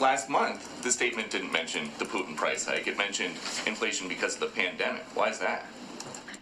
last 0.00 0.28
month, 0.28 0.82
the 0.82 0.92
statement 0.92 1.30
didn't 1.30 1.52
mention 1.52 1.90
the 1.98 2.04
Putin 2.04 2.36
price 2.36 2.64
hike. 2.64 2.86
It 2.86 2.96
mentioned 2.96 3.34
inflation 3.66 4.08
because 4.08 4.34
of 4.34 4.40
the 4.40 4.46
pandemic. 4.48 5.02
Why 5.14 5.30
is 5.30 5.40
that? 5.40 5.66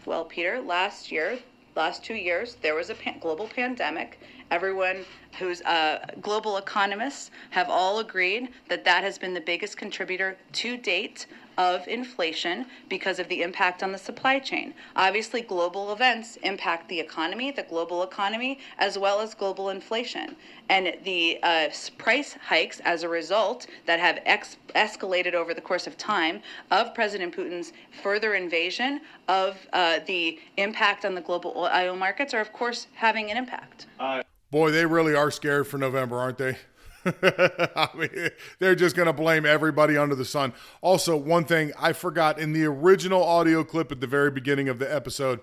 Well, 0.04 0.26
Peter, 0.26 0.60
last 0.60 1.10
year 1.10 1.38
last 1.76 2.04
two 2.04 2.14
years, 2.14 2.56
there 2.62 2.74
was 2.74 2.90
a 2.90 2.94
pan- 2.94 3.18
global 3.20 3.48
pandemic. 3.48 4.20
Everyone 4.50 5.04
who's 5.38 5.62
uh, 5.62 6.04
global 6.20 6.56
economists 6.56 7.30
have 7.50 7.68
all 7.68 7.98
agreed 7.98 8.48
that 8.68 8.84
that 8.84 9.02
has 9.02 9.18
been 9.18 9.34
the 9.34 9.40
biggest 9.40 9.76
contributor 9.76 10.36
to 10.52 10.76
date 10.76 11.26
of 11.58 11.86
inflation 11.88 12.66
because 12.88 13.18
of 13.18 13.28
the 13.28 13.42
impact 13.42 13.82
on 13.82 13.92
the 13.92 13.98
supply 13.98 14.38
chain. 14.38 14.74
Obviously, 14.96 15.40
global 15.40 15.92
events 15.92 16.36
impact 16.42 16.88
the 16.88 16.98
economy, 16.98 17.50
the 17.50 17.62
global 17.62 18.02
economy, 18.02 18.58
as 18.78 18.98
well 18.98 19.20
as 19.20 19.34
global 19.34 19.70
inflation. 19.70 20.36
And 20.68 20.96
the 21.04 21.38
uh, 21.42 21.68
price 21.98 22.36
hikes 22.42 22.80
as 22.80 23.02
a 23.02 23.08
result 23.08 23.66
that 23.86 24.00
have 24.00 24.20
ex- 24.24 24.56
escalated 24.74 25.34
over 25.34 25.54
the 25.54 25.60
course 25.60 25.86
of 25.86 25.96
time 25.96 26.40
of 26.70 26.94
President 26.94 27.36
Putin's 27.36 27.72
further 28.02 28.34
invasion 28.34 29.00
of 29.28 29.56
uh, 29.72 30.00
the 30.06 30.38
impact 30.56 31.04
on 31.04 31.14
the 31.14 31.20
global 31.20 31.52
oil 31.56 31.96
markets 31.96 32.34
are, 32.34 32.40
of 32.40 32.52
course, 32.52 32.86
having 32.94 33.30
an 33.30 33.36
impact. 33.36 33.86
Uh, 34.00 34.22
Boy, 34.50 34.70
they 34.70 34.86
really 34.86 35.14
are 35.14 35.30
scared 35.30 35.66
for 35.66 35.78
November, 35.78 36.16
aren't 36.18 36.38
they? 36.38 36.56
I 37.22 37.88
mean, 37.96 38.30
they're 38.58 38.74
just 38.74 38.96
going 38.96 39.06
to 39.06 39.12
blame 39.12 39.44
everybody 39.44 39.96
under 39.96 40.14
the 40.14 40.24
sun. 40.24 40.52
Also, 40.80 41.16
one 41.16 41.44
thing 41.44 41.72
I 41.78 41.92
forgot 41.92 42.38
in 42.38 42.52
the 42.52 42.64
original 42.64 43.22
audio 43.22 43.64
clip 43.64 43.92
at 43.92 44.00
the 44.00 44.06
very 44.06 44.30
beginning 44.30 44.68
of 44.68 44.78
the 44.78 44.92
episode, 44.92 45.40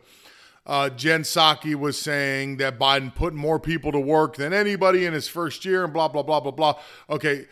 uh, 0.65 0.89
Jen 0.89 1.21
Psaki 1.21 1.75
was 1.75 1.99
saying 1.99 2.57
that 2.57 2.79
Biden 2.79 3.13
put 3.13 3.33
more 3.33 3.59
people 3.59 3.91
to 3.91 3.99
work 3.99 4.35
than 4.37 4.53
anybody 4.53 5.05
in 5.05 5.13
his 5.13 5.27
first 5.27 5.65
year 5.65 5.83
and 5.83 5.93
blah, 5.93 6.07
blah, 6.07 6.23
blah, 6.23 6.39
blah, 6.39 6.51
blah. 6.51 6.79
Okay, 7.09 7.47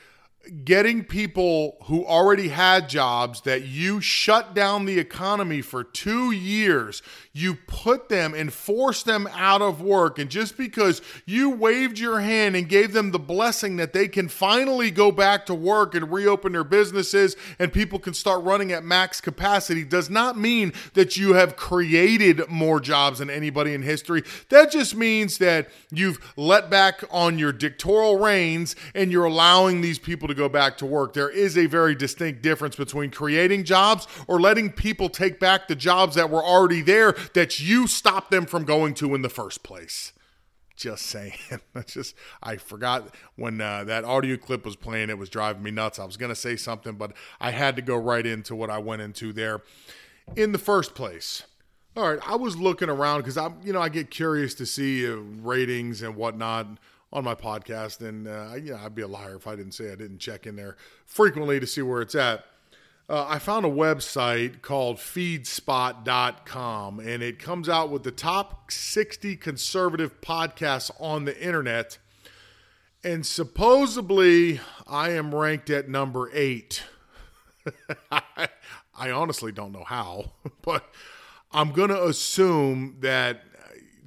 getting 0.64 1.04
people 1.04 1.78
who 1.84 2.06
already 2.06 2.50
had 2.50 2.90
jobs 2.90 3.42
that 3.42 3.64
you 3.64 4.02
shut 4.02 4.54
down 4.54 4.86
the 4.86 5.00
economy 5.00 5.62
for 5.62 5.84
two 5.84 6.32
years, 6.32 7.02
you 7.40 7.56
put 7.56 8.10
them 8.10 8.34
and 8.34 8.52
forced 8.52 9.06
them 9.06 9.28
out 9.34 9.62
of 9.62 9.82
work. 9.82 10.20
And 10.20 10.30
just 10.30 10.58
because 10.58 11.02
you 11.26 11.50
waved 11.50 11.98
your 11.98 12.20
hand 12.20 12.56
and 12.56 12.68
gave 12.68 12.92
them 12.92 13.12
the 13.12 13.20
blessing 13.20 13.78
that 13.78 13.94
they 13.94 14.10
can 14.10 14.28
finally 14.28 14.92
go 14.92 15.12
back 15.12 15.46
to 15.46 15.56
work 15.56 15.96
and 15.96 16.12
reopen 16.12 16.52
their 16.52 16.66
businesses 16.66 17.38
and 17.58 17.72
people 17.72 17.98
can 17.98 18.14
start 18.14 18.44
running 18.44 18.74
at 18.74 18.84
max 18.84 19.22
capacity 19.22 19.86
does 19.86 20.10
not 20.10 20.38
mean 20.38 20.74
that 20.96 21.16
you 21.16 21.34
have 21.34 21.56
created 21.56 22.42
more 22.50 22.82
jobs 22.82 23.20
than 23.20 23.30
anybody 23.30 23.74
in 23.74 23.84
history. 23.84 24.24
That 24.50 24.70
just 24.70 24.96
means 24.96 25.38
that 25.38 25.70
you've 25.92 26.34
let 26.36 26.70
back 26.70 27.04
on 27.10 27.40
your 27.40 27.54
dictatorial 27.54 28.20
reins 28.20 28.76
and 28.94 29.12
you're 29.12 29.26
allowing 29.26 29.80
these 29.80 30.00
people 30.00 30.28
to 30.28 30.34
go 30.34 30.50
back 30.50 30.78
to 30.80 30.86
work. 30.86 31.14
There 31.14 31.30
is 31.30 31.58
a 31.58 31.68
very 31.68 31.96
distinct 31.96 32.42
difference 32.42 32.76
between 32.76 33.12
creating 33.12 33.64
jobs 33.64 34.08
or 34.28 34.42
letting 34.42 34.72
people 34.72 35.08
take 35.08 35.40
back 35.40 35.70
the 35.70 35.76
jobs 35.76 36.16
that 36.16 36.30
were 36.30 36.44
already 36.44 36.82
there 36.82 37.16
that 37.34 37.60
you 37.60 37.88
stopped 37.88 38.32
them 38.32 38.46
from 38.46 38.66
going 38.66 38.94
to 38.96 39.16
in 39.16 39.22
the 39.22 39.30
first 39.30 39.64
place. 39.64 40.14
Just 40.76 41.08
saying. 41.08 41.34
That's 41.74 41.94
just 41.94 42.16
I 42.42 42.56
forgot 42.56 43.14
when 43.36 43.60
uh, 43.60 43.84
that 43.84 44.06
audio 44.06 44.38
clip 44.38 44.64
was 44.64 44.76
playing. 44.76 45.10
It 45.10 45.18
was 45.18 45.30
driving 45.30 45.62
me 45.62 45.72
nuts. 45.72 46.00
I 46.00 46.06
was 46.06 46.16
to 46.16 46.36
say 46.36 46.56
something, 46.56 46.94
but 46.94 47.14
I 47.40 47.52
had 47.52 47.76
to 47.76 47.82
go 47.82 47.98
right 47.98 48.26
into 48.26 48.56
what 48.56 48.70
I 48.70 48.78
went 48.78 49.02
into 49.02 49.34
there. 49.34 49.62
In 50.36 50.52
the 50.54 50.58
first 50.58 50.96
place, 50.96 51.44
all 51.98 52.10
right, 52.10 52.20
I 52.26 52.36
was 52.36 52.56
looking 52.56 52.88
around 52.88 53.20
because 53.20 53.36
I'm, 53.36 53.58
you 53.64 53.74
know, 53.74 53.82
I 53.82 53.90
get 53.90 54.10
curious 54.10 54.54
to 54.56 54.66
see 54.66 55.06
uh, 55.06 55.16
ratings 55.16 56.02
and 56.02 56.16
whatnot 56.16 56.78
on 57.12 57.24
my 57.24 57.36
podcast, 57.36 58.08
and 58.08 58.28
uh, 58.28 58.56
yeah, 58.62 58.84
I'd 58.84 58.96
be 58.96 59.02
a 59.02 59.08
liar 59.08 59.36
if 59.36 59.48
I 59.48 59.56
didn't 59.56 59.74
say 59.74 59.92
I 59.92 59.96
didn't 59.96 60.20
check 60.20 60.46
in 60.46 60.56
there 60.56 60.78
frequently 61.06 61.60
to 61.60 61.68
see 61.68 61.82
where 61.82 62.02
it's 62.02 62.16
at. 62.16 62.46
Uh, 63.10 63.26
I 63.28 63.40
found 63.40 63.66
a 63.66 63.70
website 63.70 64.62
called 64.62 64.98
feedspot.com, 64.98 67.00
and 67.00 67.24
it 67.24 67.40
comes 67.40 67.68
out 67.68 67.90
with 67.90 68.04
the 68.04 68.12
top 68.12 68.72
60 68.72 69.36
conservative 69.38 70.22
podcasts 70.22 70.92
on 71.00 71.26
the 71.26 71.36
internet. 71.44 71.98
And 73.04 73.26
supposedly, 73.26 74.60
I 74.86 75.10
am 75.10 75.34
ranked 75.34 75.72
at 75.72 75.90
number 75.90 76.30
eight. 76.34 76.84
I 78.12 79.10
honestly 79.10 79.52
don't 79.52 79.72
know 79.72 79.86
how, 79.86 80.34
but 80.62 80.88
I'm 81.52 81.72
going 81.72 81.90
to 81.90 82.06
assume 82.06 82.98
that 83.00 83.42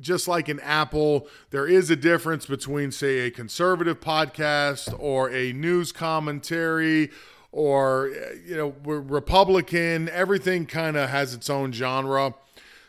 just 0.01 0.29
like 0.29 0.49
in 0.49 0.61
Apple, 0.61 1.27
there 1.51 1.67
is 1.67 1.91
a 1.91 1.97
difference 1.97 2.47
between, 2.47 2.93
say, 2.93 3.19
a 3.21 3.33
conservative 3.33 3.99
podcast 3.99 4.95
or 4.97 5.29
a 5.31 5.53
news 5.53 5.91
commentary 5.91 7.11
or, 7.53 8.11
you 8.45 8.57
know, 8.57 8.75
Republican. 8.85 10.09
Everything 10.09 10.67
kind 10.67 10.97
of 10.97 11.11
has 11.11 11.35
its 11.35 11.49
own 11.49 11.71
genre. 11.73 12.35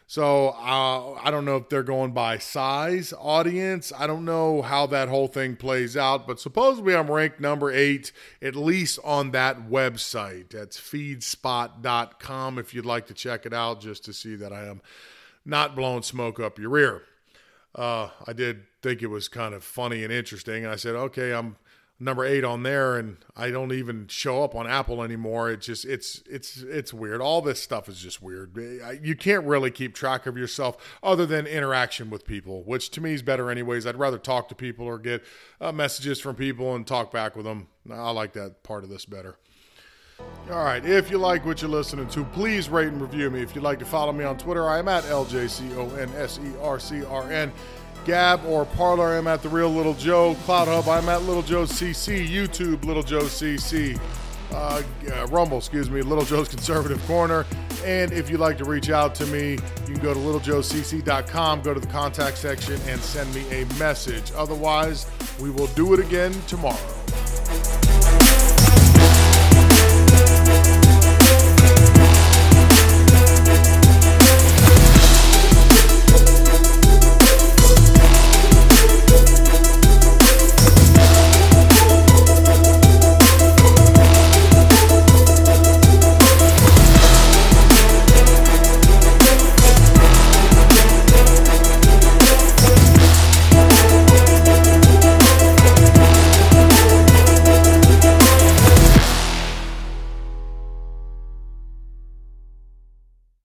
So 0.08 0.50
uh, 0.50 1.14
I 1.14 1.32
don't 1.32 1.46
know 1.46 1.58
if 1.58 1.70
they're 1.70 1.82
going 1.82 2.12
by 2.12 2.38
size, 2.38 3.14
audience. 3.18 3.92
I 3.98 4.06
don't 4.06 4.26
know 4.26 4.62
how 4.62 4.86
that 4.88 5.10
whole 5.10 5.28
thing 5.28 5.56
plays 5.56 5.98
out, 5.98 6.28
but 6.28 6.40
supposedly 6.40 6.96
I'm 6.96 7.10
ranked 7.10 7.40
number 7.40 7.72
eight, 7.72 8.12
at 8.42 8.56
least 8.56 9.00
on 9.04 9.32
that 9.32 9.70
website. 9.70 10.52
That's 10.52 10.80
feedspot.com 10.80 12.60
if 12.60 12.74
you'd 12.74 12.86
like 12.86 13.08
to 13.08 13.14
check 13.14 13.46
it 13.46 13.54
out 13.54 13.82
just 13.82 14.06
to 14.06 14.14
see 14.14 14.36
that 14.36 14.54
I 14.54 14.68
am 14.68 14.82
not 15.46 15.76
blowing 15.76 16.04
smoke 16.04 16.40
up 16.40 16.60
your 16.60 16.70
rear. 16.70 17.04
Uh, 17.74 18.10
I 18.28 18.34
did 18.34 18.66
think 18.84 19.02
it 19.02 19.08
was 19.08 19.28
kind 19.28 19.56
of 19.56 19.64
funny 19.64 20.04
and 20.04 20.14
interesting. 20.14 20.66
I 20.66 20.76
said, 20.76 20.96
okay, 20.96 21.34
I'm 21.34 21.56
number 22.04 22.26
eight 22.26 22.44
on 22.44 22.64
there, 22.64 22.98
and 22.98 23.18
I 23.36 23.50
don't 23.50 23.72
even 23.72 24.08
show 24.08 24.44
up 24.44 24.56
on 24.56 24.68
Apple 24.68 25.02
anymore. 25.02 25.50
It's 25.50 25.66
just 25.66 25.86
it's 25.86 26.22
it's 26.30 26.58
it's 26.58 26.94
weird. 26.94 27.22
All 27.22 27.42
this 27.42 27.62
stuff 27.62 27.90
is 27.90 28.00
just 28.00 28.22
weird. 28.22 28.56
You 29.02 29.16
can't 29.16 29.46
really 29.46 29.72
keep 29.72 29.96
track 29.96 30.26
of 30.26 30.38
yourself 30.38 30.78
other 31.02 31.26
than 31.26 31.48
interaction 31.48 32.10
with 32.10 32.26
people, 32.26 32.64
which 32.64 32.90
to 32.92 33.02
me 33.02 33.14
is 33.14 33.22
better 33.22 33.50
anyways. 33.50 33.88
I'd 33.88 33.98
rather 33.98 34.18
talk 34.18 34.50
to 34.50 34.56
people 34.56 34.86
or 34.86 35.00
get 35.00 35.24
uh, 35.62 35.72
messages 35.72 36.20
from 36.20 36.36
people 36.36 36.76
and 36.76 36.86
talk 36.86 37.12
back 37.12 37.36
with 37.36 37.46
them. 37.46 37.68
I 37.92 38.12
like 38.12 38.34
that 38.34 38.64
part 38.64 38.84
of 38.84 38.90
this 38.90 39.06
better. 39.06 39.38
All 40.52 40.64
right, 40.64 40.86
if 40.86 41.10
you 41.10 41.18
like 41.18 41.46
what 41.46 41.62
you're 41.62 41.72
listening 41.72 42.08
to, 42.10 42.24
please 42.26 42.70
rate 42.70 42.90
and 42.90 43.02
review 43.02 43.30
me. 43.30 43.42
If 43.42 43.56
you'd 43.56 43.64
like 43.64 43.80
to 43.80 43.86
follow 43.86 44.12
me 44.12 44.24
on 44.24 44.38
Twitter, 44.38 44.70
I 44.70 44.80
am 44.80 44.88
at 44.88 45.04
LJCONSERCRN. 45.06 47.52
Gab 48.06 48.46
or 48.46 48.66
Parler. 48.66 49.18
I'm 49.18 49.28
at 49.28 49.42
The 49.42 49.50
Real 49.50 49.70
Little 49.70 49.94
Joe. 49.94 50.36
CloutHub, 50.46 50.88
I'm 50.88 51.10
at 51.10 51.24
Little 51.24 51.44
Joe 51.44 51.64
CC. 51.64 52.28
YouTube, 52.28 52.86
Little 52.86 53.04
Joe 53.04 53.24
CC. 53.24 54.00
Uh, 54.52 54.84
Rumble, 55.30 55.58
excuse 55.58 55.90
me, 55.90 56.02
Little 56.02 56.26
Joe's 56.26 56.48
Conservative 56.48 57.04
Corner. 57.08 57.46
And 57.84 58.12
if 58.14 58.30
you'd 58.30 58.40
like 58.40 58.58
to 58.60 58.66
reach 58.66 58.90
out 58.90 59.16
to 59.16 59.26
me, 59.26 59.52
you 59.88 59.94
can 59.94 60.00
go 60.00 60.14
to 60.14 60.20
littlejoecc.com, 60.20 61.62
go 61.62 61.74
to 61.74 61.80
the 61.80 61.88
contact 61.88 62.38
section, 62.38 62.80
and 62.88 63.02
send 63.02 63.34
me 63.34 63.42
a 63.52 63.66
message. 63.80 64.32
Otherwise, 64.36 65.10
we 65.42 65.50
will 65.50 65.68
do 65.68 65.94
it 65.94 66.00
again 66.00 66.32
tomorrow. 66.48 67.03